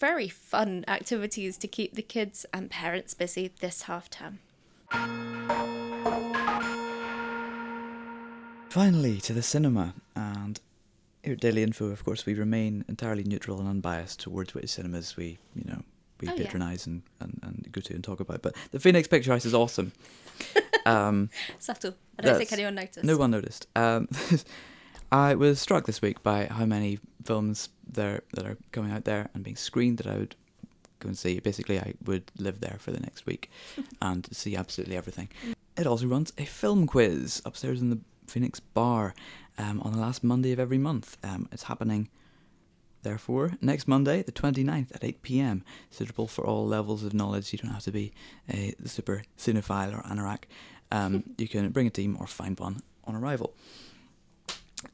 very 0.00 0.28
fun 0.28 0.84
activities 0.88 1.56
to 1.58 1.68
keep 1.68 1.94
the 1.94 2.02
kids 2.02 2.46
and 2.52 2.70
parents 2.70 3.14
busy 3.14 3.52
this 3.60 3.82
half 3.82 4.08
term. 4.10 4.38
Finally, 8.70 9.20
to 9.20 9.32
the 9.32 9.42
cinema. 9.42 9.94
And 10.14 10.60
here 11.22 11.34
at 11.34 11.40
Daily 11.40 11.62
Info, 11.62 11.86
of 11.86 12.04
course, 12.04 12.24
we 12.24 12.34
remain 12.34 12.84
entirely 12.88 13.24
neutral 13.24 13.58
and 13.58 13.68
unbiased 13.68 14.20
towards 14.20 14.54
which 14.54 14.68
cinemas 14.70 15.16
we, 15.16 15.38
you 15.54 15.64
know, 15.66 15.82
we 16.20 16.28
Oh, 16.28 16.34
yeah. 16.34 16.44
patronise 16.44 16.86
and, 16.86 17.02
and, 17.18 17.40
and 17.42 17.68
go 17.72 17.80
to 17.80 17.94
and 17.94 18.04
talk 18.04 18.20
about. 18.20 18.42
But 18.42 18.54
the 18.70 18.78
Phoenix 18.78 19.08
Picture 19.08 19.32
House 19.32 19.44
is 19.44 19.54
awesome. 19.54 19.92
um, 20.86 21.30
Subtle. 21.58 21.94
I 22.18 22.22
don't 22.22 22.38
think 22.38 22.52
anyone 22.52 22.74
noticed. 22.76 23.04
no 23.04 23.16
one 23.16 23.30
noticed. 23.32 23.66
Um, 23.74 24.08
I 25.12 25.34
was 25.34 25.60
struck 25.60 25.86
this 25.86 26.00
week 26.00 26.22
by 26.22 26.46
how 26.46 26.64
many 26.64 27.00
films 27.24 27.70
there 27.86 28.22
that 28.34 28.46
are 28.46 28.56
coming 28.70 28.92
out 28.92 29.04
there 29.04 29.28
and 29.34 29.42
being 29.42 29.56
screened 29.56 29.98
that 29.98 30.06
I 30.06 30.16
would 30.16 30.36
go 31.00 31.08
and 31.08 31.18
see. 31.18 31.40
Basically, 31.40 31.80
I 31.80 31.94
would 32.04 32.30
live 32.38 32.60
there 32.60 32.76
for 32.78 32.92
the 32.92 33.00
next 33.00 33.26
week 33.26 33.50
and 34.02 34.28
see 34.32 34.54
absolutely 34.54 34.96
everything. 34.96 35.28
It 35.76 35.86
also 35.86 36.06
runs 36.06 36.32
a 36.38 36.44
film 36.44 36.86
quiz 36.86 37.42
upstairs 37.44 37.80
in 37.80 37.90
the 37.90 37.98
Phoenix 38.26 38.60
Bar 38.60 39.14
um, 39.58 39.80
on 39.80 39.92
the 39.92 39.98
last 39.98 40.22
Monday 40.22 40.52
of 40.52 40.60
every 40.60 40.78
month. 40.78 41.16
Um, 41.24 41.48
it's 41.50 41.64
happening, 41.64 42.08
therefore, 43.02 43.54
next 43.60 43.88
Monday, 43.88 44.22
the 44.22 44.30
29th 44.32 44.94
at 44.94 45.02
8 45.02 45.22
pm. 45.22 45.64
Suitable 45.90 46.28
for 46.28 46.46
all 46.46 46.66
levels 46.66 47.02
of 47.02 47.14
knowledge. 47.14 47.52
You 47.52 47.58
don't 47.58 47.72
have 47.72 47.82
to 47.82 47.90
be 47.90 48.12
a 48.48 48.74
super 48.84 49.24
cinephile 49.36 49.98
or 49.98 50.02
anorak. 50.02 50.44
Um, 50.92 51.24
you 51.38 51.48
can 51.48 51.70
bring 51.70 51.88
a 51.88 51.90
team 51.90 52.16
or 52.20 52.28
find 52.28 52.58
one 52.60 52.82
on 53.04 53.16
arrival. 53.16 53.54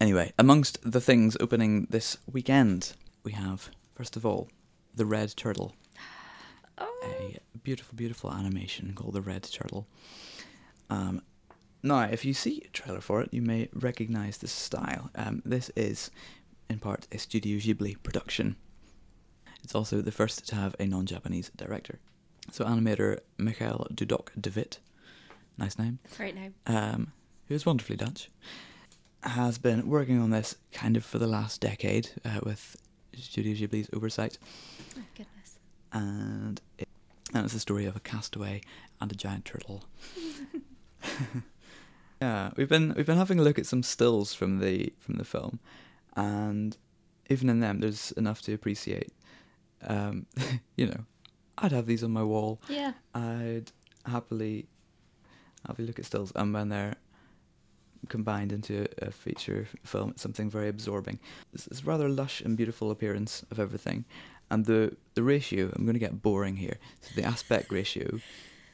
Anyway, 0.00 0.32
amongst 0.38 0.78
the 0.90 1.00
things 1.00 1.36
opening 1.40 1.86
this 1.90 2.18
weekend, 2.30 2.92
we 3.22 3.32
have, 3.32 3.70
first 3.94 4.16
of 4.16 4.26
all, 4.26 4.48
The 4.94 5.06
Red 5.06 5.34
Turtle, 5.36 5.74
Oh, 6.78 7.00
a 7.04 7.38
beautiful, 7.62 7.96
beautiful 7.96 8.30
animation 8.32 8.92
called 8.94 9.14
The 9.14 9.22
Red 9.22 9.44
Turtle. 9.44 9.86
Um, 10.90 11.22
now, 11.82 12.00
if 12.02 12.24
you 12.24 12.34
see 12.34 12.62
a 12.66 12.68
trailer 12.68 13.00
for 13.00 13.22
it, 13.22 13.32
you 13.32 13.40
may 13.40 13.68
recognize 13.72 14.36
the 14.38 14.48
style. 14.48 15.10
Um, 15.14 15.40
this 15.46 15.70
is, 15.74 16.10
in 16.68 16.78
part, 16.78 17.06
a 17.10 17.18
Studio 17.18 17.58
Ghibli 17.58 17.96
production. 18.02 18.56
It's 19.64 19.74
also 19.74 20.02
the 20.02 20.12
first 20.12 20.46
to 20.48 20.54
have 20.56 20.76
a 20.78 20.86
non 20.86 21.06
Japanese 21.06 21.50
director. 21.56 21.98
So, 22.52 22.64
animator 22.66 23.20
Michael 23.38 23.86
Dudok 23.94 24.28
de 24.38 24.50
Wit, 24.50 24.78
nice 25.56 25.78
name, 25.78 25.98
great 26.18 26.34
name. 26.34 26.54
um, 26.66 27.12
who 27.48 27.54
is 27.54 27.64
wonderfully 27.64 27.96
Dutch, 27.96 28.28
has 29.30 29.58
been 29.58 29.88
working 29.88 30.20
on 30.20 30.30
this 30.30 30.56
kind 30.72 30.96
of 30.96 31.04
for 31.04 31.18
the 31.18 31.26
last 31.26 31.60
decade 31.60 32.10
uh, 32.24 32.40
with 32.42 32.76
Studio 33.16 33.54
Ghibli's 33.54 33.88
oversight, 33.92 34.38
Oh, 34.96 35.02
goodness. 35.16 35.58
and 35.92 36.60
it, 36.78 36.88
and 37.34 37.44
it's 37.44 37.54
the 37.54 37.60
story 37.60 37.86
of 37.86 37.96
a 37.96 38.00
castaway 38.00 38.60
and 39.00 39.10
a 39.10 39.14
giant 39.14 39.44
turtle. 39.44 39.84
yeah, 42.20 42.50
we've 42.56 42.68
been 42.68 42.94
we've 42.96 43.06
been 43.06 43.16
having 43.18 43.38
a 43.38 43.42
look 43.42 43.58
at 43.58 43.66
some 43.66 43.82
stills 43.82 44.32
from 44.34 44.58
the 44.60 44.92
from 44.98 45.16
the 45.16 45.24
film, 45.24 45.58
and 46.16 46.76
even 47.28 47.48
in 47.50 47.60
them, 47.60 47.80
there's 47.80 48.12
enough 48.12 48.42
to 48.42 48.54
appreciate. 48.54 49.12
Um, 49.86 50.26
you 50.76 50.86
know, 50.86 51.04
I'd 51.58 51.72
have 51.72 51.86
these 51.86 52.02
on 52.04 52.12
my 52.12 52.22
wall. 52.22 52.60
Yeah. 52.68 52.92
I'd 53.14 53.72
happily 54.06 54.66
happily 55.66 55.86
look 55.88 55.98
at 55.98 56.04
stills 56.04 56.30
and 56.36 56.54
when 56.54 56.68
they're 56.68 56.94
combined 58.08 58.52
into 58.52 58.86
a, 59.02 59.10
feature 59.10 59.66
film. 59.84 60.10
It's 60.10 60.22
something 60.22 60.50
very 60.50 60.68
absorbing. 60.68 61.18
It's 61.52 61.64
this 61.64 61.84
rather 61.84 62.08
lush 62.08 62.40
and 62.40 62.56
beautiful 62.56 62.90
appearance 62.90 63.44
of 63.50 63.58
everything, 63.58 64.04
and 64.50 64.64
the 64.64 64.96
the 65.14 65.22
ratio. 65.22 65.70
I'm 65.74 65.84
going 65.84 65.94
to 65.94 66.00
get 66.00 66.22
boring 66.22 66.56
here. 66.56 66.78
So 67.00 67.20
the 67.20 67.26
aspect 67.26 67.70
ratio, 67.70 68.20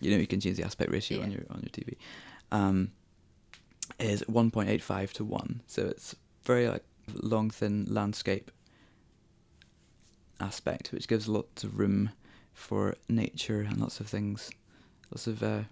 you 0.01 0.11
know, 0.11 0.19
you 0.19 0.27
can 0.27 0.41
change 0.41 0.57
the 0.57 0.65
aspect 0.65 0.91
ratio 0.91 1.23
on 1.23 1.31
your 1.31 1.43
on 1.51 1.61
your 1.63 1.71
TV, 1.71 1.97
um, 2.51 2.93
is 3.99 4.23
1.85 4.23 5.13
to 5.13 5.25
one. 5.25 5.63
So 5.67 5.83
it's 5.87 6.15
very 6.45 6.69
like 6.69 6.85
long, 7.15 7.51
thin 7.51 7.87
landscape 7.89 8.51
aspect, 10.41 10.93
which 10.93 11.09
gives 11.09 11.29
lots 11.29 11.65
of 11.65 11.79
room 11.79 12.11
for 12.53 12.97
nature 13.09 13.61
and 13.61 13.79
lots 13.79 14.01
of 14.01 14.07
things, 14.07 14.51
lots 15.11 15.27
of 15.27 15.43
uh, 15.43 15.47
a 15.47 15.67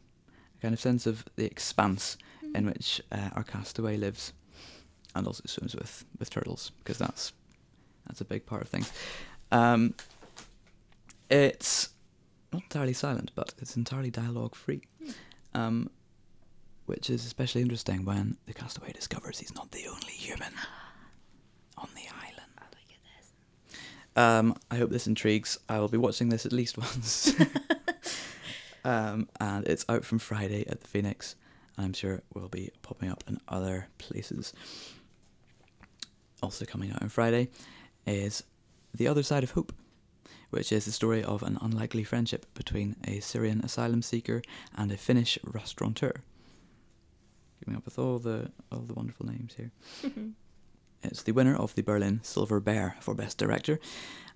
kind 0.63 0.75
of 0.75 0.81
sense 0.81 1.07
of 1.07 1.25
the 1.37 1.45
expanse 1.45 2.17
in 2.55 2.67
which 2.67 3.01
uh, 3.13 3.31
our 3.35 3.45
castaway 3.45 3.97
lives, 3.97 4.33
and 5.15 5.27
also 5.27 5.43
swims 5.47 5.75
with 5.75 6.05
with 6.19 6.31
turtles 6.31 6.73
because 6.79 6.99
that's 6.99 7.33
that's 8.07 8.21
a 8.21 8.25
big 8.25 8.47
part 8.47 8.63
of 8.63 8.69
things. 8.69 8.93
Um, 9.53 9.95
it's 11.29 11.91
not 12.53 12.63
entirely 12.63 12.93
silent, 12.93 13.31
but 13.35 13.55
it's 13.59 13.77
entirely 13.77 14.11
dialogue 14.11 14.55
free, 14.55 14.83
um, 15.55 15.91
which 16.87 17.09
is 17.11 17.25
especially 17.25 17.63
interesting 17.63 18.05
when 18.05 18.37
the 18.47 18.55
castaway 18.55 18.93
discovers 18.93 19.39
he's 19.39 19.55
not 19.55 19.71
the 19.71 19.87
only 19.87 20.13
human 20.13 20.53
on 21.79 21.89
the 21.95 22.03
island. 22.09 22.51
Oh 22.61 22.67
my 22.73 22.81
goodness. 22.89 23.33
Um, 24.17 24.57
I 24.71 24.77
hope 24.77 24.91
this 24.91 25.07
intrigues. 25.07 25.59
I 25.69 25.79
will 25.79 25.89
be 25.89 25.99
watching 25.99 26.29
this 26.29 26.45
at 26.47 26.53
least 26.53 26.77
once. 26.79 27.33
um, 28.85 29.29
and 29.39 29.67
it's 29.67 29.85
out 29.89 30.05
from 30.05 30.19
Friday 30.19 30.67
at 30.69 30.81
the 30.81 30.89
Phoenix. 30.89 31.37
I'm 31.81 31.93
sure 31.95 32.23
will 32.35 32.49
be 32.49 32.71
popping 32.83 33.11
up 33.11 33.25
in 33.27 33.41
other 33.49 33.89
places. 33.99 34.53
Also 36.43 36.65
coming 36.65 36.91
out 36.91 37.03
on 37.03 37.09
Friday 37.09 37.49
is 38.07 38.45
The 38.95 39.09
Other 39.09 39.23
Side 39.23 39.45
of 39.45 39.53
Hope, 39.53 39.73
which 40.51 40.73
is 40.73 40.85
the 40.85 40.93
story 40.93 41.25
of 41.25 41.43
an 41.43 41.59
unlikely 41.63 42.05
friendship 42.05 42.47
between 42.55 42.97
a 43.07 43.21
Syrian 43.21 43.61
asylum 43.63 44.03
seeker 44.03 44.43
and 44.77 44.93
a 44.93 44.97
Finnish 44.97 45.39
restaurateur. 45.43 46.23
Keeping 47.59 47.77
up 47.77 47.85
with 47.85 47.99
all 47.99 48.19
the 48.19 48.51
all 48.71 48.81
the 48.81 48.95
wonderful 48.95 49.27
names 49.27 49.55
here. 49.55 49.73
It's 51.03 51.23
the 51.23 51.33
winner 51.33 51.57
of 51.57 51.75
the 51.75 51.83
Berlin 51.83 52.21
Silver 52.23 52.61
Bear 52.61 52.97
for 53.01 53.15
Best 53.15 53.39
Director, 53.39 53.81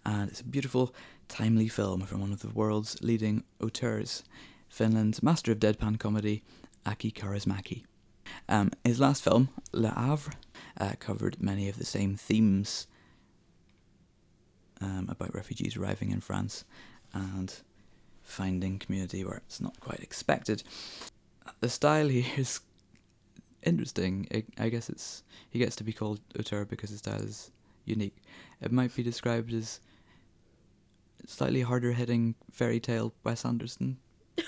and 0.06 0.30
it's 0.30 0.40
a 0.40 0.44
beautiful, 0.44 0.94
timely 1.28 1.68
film 1.68 2.00
from 2.06 2.22
one 2.22 2.32
of 2.32 2.40
the 2.40 2.48
world's 2.48 2.96
leading 3.02 3.44
auteurs, 3.60 4.24
Finland's 4.66 5.22
master 5.22 5.52
of 5.52 5.58
deadpan 5.58 5.98
comedy, 5.98 6.42
Aki 6.86 7.12
Kaurismäki. 7.12 7.84
Um, 8.48 8.70
his 8.84 9.00
last 9.00 9.22
film, 9.22 9.48
Le 9.72 9.90
Havre, 9.90 10.32
uh, 10.78 10.92
covered 10.98 11.40
many 11.40 11.68
of 11.68 11.78
the 11.78 11.84
same 11.84 12.16
themes 12.16 12.86
um, 14.80 15.08
about 15.08 15.34
refugees 15.34 15.76
arriving 15.76 16.10
in 16.10 16.20
France 16.20 16.64
and 17.12 17.62
finding 18.22 18.78
community 18.78 19.24
where 19.24 19.36
it's 19.36 19.60
not 19.60 19.78
quite 19.80 20.00
expected. 20.00 20.62
The 21.60 21.68
style 21.68 22.08
here 22.08 22.24
is 22.36 22.60
interesting. 23.62 24.26
I, 24.32 24.44
I 24.64 24.68
guess 24.68 24.88
it's 24.88 25.22
he 25.50 25.58
gets 25.58 25.76
to 25.76 25.84
be 25.84 25.92
called 25.92 26.20
auteur 26.38 26.64
because 26.64 26.90
his 26.90 26.98
style 26.98 27.22
is 27.22 27.50
unique. 27.84 28.16
It 28.60 28.72
might 28.72 28.94
be 28.94 29.02
described 29.02 29.52
as 29.52 29.80
slightly 31.26 31.62
harder 31.62 31.92
hitting 31.92 32.34
fairy 32.50 32.80
tale 32.80 33.14
Wes 33.22 33.44
Anderson. 33.44 33.98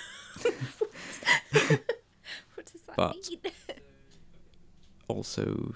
What 2.97 3.13
does 3.15 3.29
that 3.31 3.43
But- 3.67 3.79
also 5.09 5.75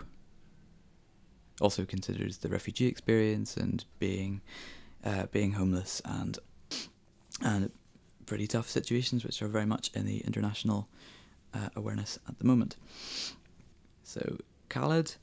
also 1.61 1.85
considers 1.85 2.39
the 2.39 2.49
refugee 2.49 2.87
experience 2.87 3.57
and 3.57 3.85
being 3.99 4.41
uh, 5.05 5.27
being 5.27 5.53
homeless 5.53 6.01
and 6.05 6.39
and 7.43 7.71
pretty 8.27 8.47
tough 8.47 8.69
situations 8.69 9.25
which 9.25 9.43
are 9.43 9.49
very 9.49 9.67
much 9.67 9.91
in 9.95 10.05
the 10.07 10.19
international 10.21 10.89
uh, 11.55 11.69
awareness 11.77 12.19
at 12.29 12.39
the 12.39 12.45
moment. 12.45 12.77
So 14.05 14.39
Khaled, 14.69 15.17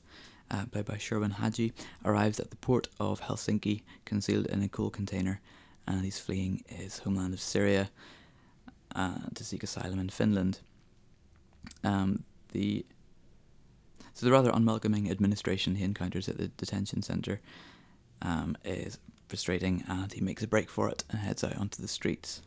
uh, 0.50 0.66
played 0.66 0.84
by 0.84 0.96
Sherwan 0.96 1.32
Haji, 1.32 1.72
arrives 2.04 2.38
at 2.38 2.50
the 2.50 2.56
port 2.56 2.88
of 3.00 3.22
Helsinki 3.22 3.82
concealed 4.04 4.46
in 4.46 4.62
a 4.62 4.68
coal 4.68 4.90
container 4.90 5.40
and 5.86 6.04
he's 6.04 6.18
fleeing 6.18 6.62
his 6.66 6.98
homeland 6.98 7.32
of 7.34 7.40
Syria 7.40 7.90
uh, 8.94 9.28
to 9.34 9.44
seek 9.44 9.62
asylum 9.62 9.98
in 9.98 10.08
Finland. 10.10 10.60
Um, 11.84 12.24
the 12.52 12.84
so 14.14 14.26
the 14.26 14.32
rather 14.32 14.50
unwelcoming 14.50 15.08
administration 15.10 15.76
he 15.76 15.84
encounters 15.84 16.28
at 16.28 16.38
the 16.38 16.48
detention 16.48 17.02
centre 17.02 17.40
um, 18.20 18.56
is 18.64 18.98
frustrating, 19.28 19.84
and 19.86 20.12
he 20.12 20.20
makes 20.20 20.42
a 20.42 20.48
break 20.48 20.68
for 20.68 20.88
it 20.88 21.04
and 21.08 21.20
heads 21.20 21.44
out 21.44 21.56
onto 21.56 21.80
the 21.80 21.88
streets. 21.88 22.42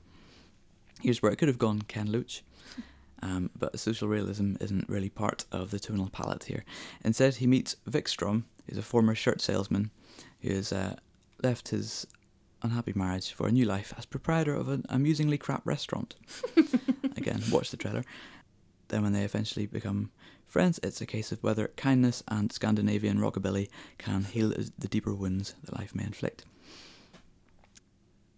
Here's 1.01 1.21
where 1.21 1.31
it 1.31 1.37
could 1.37 1.47
have 1.47 1.57
gone 1.57 1.83
Ken 1.83 2.11
Loach, 2.11 2.43
um, 3.23 3.51
but 3.57 3.79
social 3.79 4.07
realism 4.07 4.55
isn't 4.59 4.89
really 4.89 5.09
part 5.09 5.45
of 5.51 5.71
the 5.71 5.79
tonal 5.79 6.09
palette 6.09 6.45
here. 6.45 6.65
Instead, 7.05 7.35
he 7.35 7.47
meets 7.47 7.77
Wikström, 7.89 8.43
who's 8.67 8.77
a 8.77 8.83
former 8.83 9.15
shirt 9.15 9.39
salesman 9.39 9.91
who 10.41 10.53
has 10.53 10.73
uh, 10.73 10.95
left 11.41 11.69
his 11.69 12.05
unhappy 12.63 12.93
marriage 12.95 13.31
for 13.31 13.47
a 13.47 13.51
new 13.51 13.65
life 13.65 13.93
as 13.97 14.05
proprietor 14.05 14.53
of 14.53 14.69
an 14.69 14.85
amusingly 14.89 15.37
crap 15.37 15.61
restaurant. 15.65 16.15
Again, 17.17 17.41
watch 17.51 17.71
the 17.71 17.77
trailer. 17.77 18.03
Then, 18.91 19.03
when 19.03 19.13
they 19.13 19.23
eventually 19.23 19.67
become 19.67 20.11
friends, 20.45 20.77
it's 20.83 20.99
a 20.99 21.05
case 21.05 21.31
of 21.31 21.41
whether 21.41 21.69
kindness 21.77 22.23
and 22.27 22.51
Scandinavian 22.51 23.19
rockabilly 23.19 23.69
can 23.97 24.25
heal 24.25 24.49
the 24.49 24.87
deeper 24.89 25.13
wounds 25.13 25.55
that 25.63 25.79
life 25.79 25.95
may 25.95 26.03
inflict. 26.03 26.43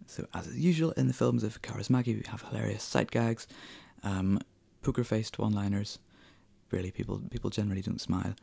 So, 0.06 0.28
as 0.32 0.46
is 0.46 0.56
usual 0.56 0.92
in 0.92 1.08
the 1.08 1.12
films 1.12 1.42
of 1.42 1.60
Kaurismäki, 1.60 2.14
we 2.14 2.22
have 2.28 2.42
hilarious 2.42 2.84
sight 2.84 3.10
gags, 3.10 3.48
um, 4.04 4.38
poker-faced 4.82 5.40
one-liners. 5.40 5.98
Really, 6.70 6.92
people 6.92 7.20
people 7.30 7.50
generally 7.50 7.82
don't 7.82 8.00
smile 8.00 8.36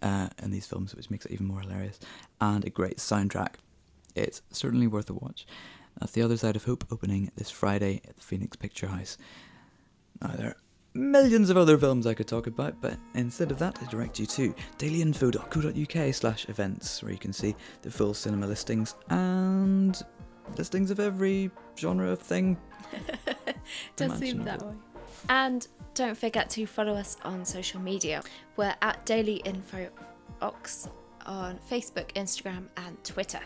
uh, 0.00 0.28
in 0.42 0.50
these 0.50 0.66
films, 0.66 0.94
which 0.94 1.10
makes 1.10 1.26
it 1.26 1.32
even 1.32 1.48
more 1.48 1.60
hilarious, 1.60 2.00
and 2.40 2.64
a 2.64 2.70
great 2.70 2.96
soundtrack. 2.96 3.56
It's 4.14 4.40
certainly 4.50 4.86
worth 4.86 5.10
a 5.10 5.12
watch. 5.12 5.46
That's 6.00 6.12
The 6.12 6.22
Other 6.22 6.38
Side 6.38 6.56
of 6.56 6.64
Hope 6.64 6.86
opening 6.90 7.30
this 7.36 7.50
Friday 7.50 8.00
at 8.08 8.16
the 8.16 8.22
Phoenix 8.22 8.56
Picture 8.56 8.86
House. 8.86 9.18
Now, 10.22 10.28
there 10.28 10.56
millions 10.94 11.50
of 11.50 11.56
other 11.56 11.78
films 11.78 12.06
I 12.06 12.14
could 12.14 12.26
talk 12.28 12.46
about, 12.46 12.80
but 12.80 12.98
instead 13.14 13.50
of 13.50 13.58
that, 13.58 13.78
I 13.82 13.90
direct 13.90 14.18
you 14.18 14.26
to 14.26 14.54
dailyinfo.co.uk 14.78 16.14
slash 16.14 16.48
events, 16.48 17.02
where 17.02 17.12
you 17.12 17.18
can 17.18 17.32
see 17.32 17.54
the 17.82 17.90
full 17.90 18.14
cinema 18.14 18.46
listings 18.46 18.94
and 19.10 20.00
listings 20.56 20.90
of 20.90 21.00
every 21.00 21.50
genre 21.78 22.10
of 22.10 22.20
thing. 22.20 22.56
Does 23.96 24.18
seem 24.18 24.44
that 24.44 24.62
way. 24.62 24.74
And 25.28 25.66
don't 25.94 26.16
forget 26.16 26.48
to 26.50 26.66
follow 26.66 26.94
us 26.94 27.16
on 27.24 27.44
social 27.44 27.80
media. 27.80 28.22
We're 28.56 28.74
at 28.82 29.04
Daily 29.04 29.36
Info 29.44 29.88
Ox 30.40 30.88
on 31.26 31.58
Facebook, 31.70 32.12
Instagram, 32.14 32.66
and 32.76 33.02
Twitter. 33.04 33.40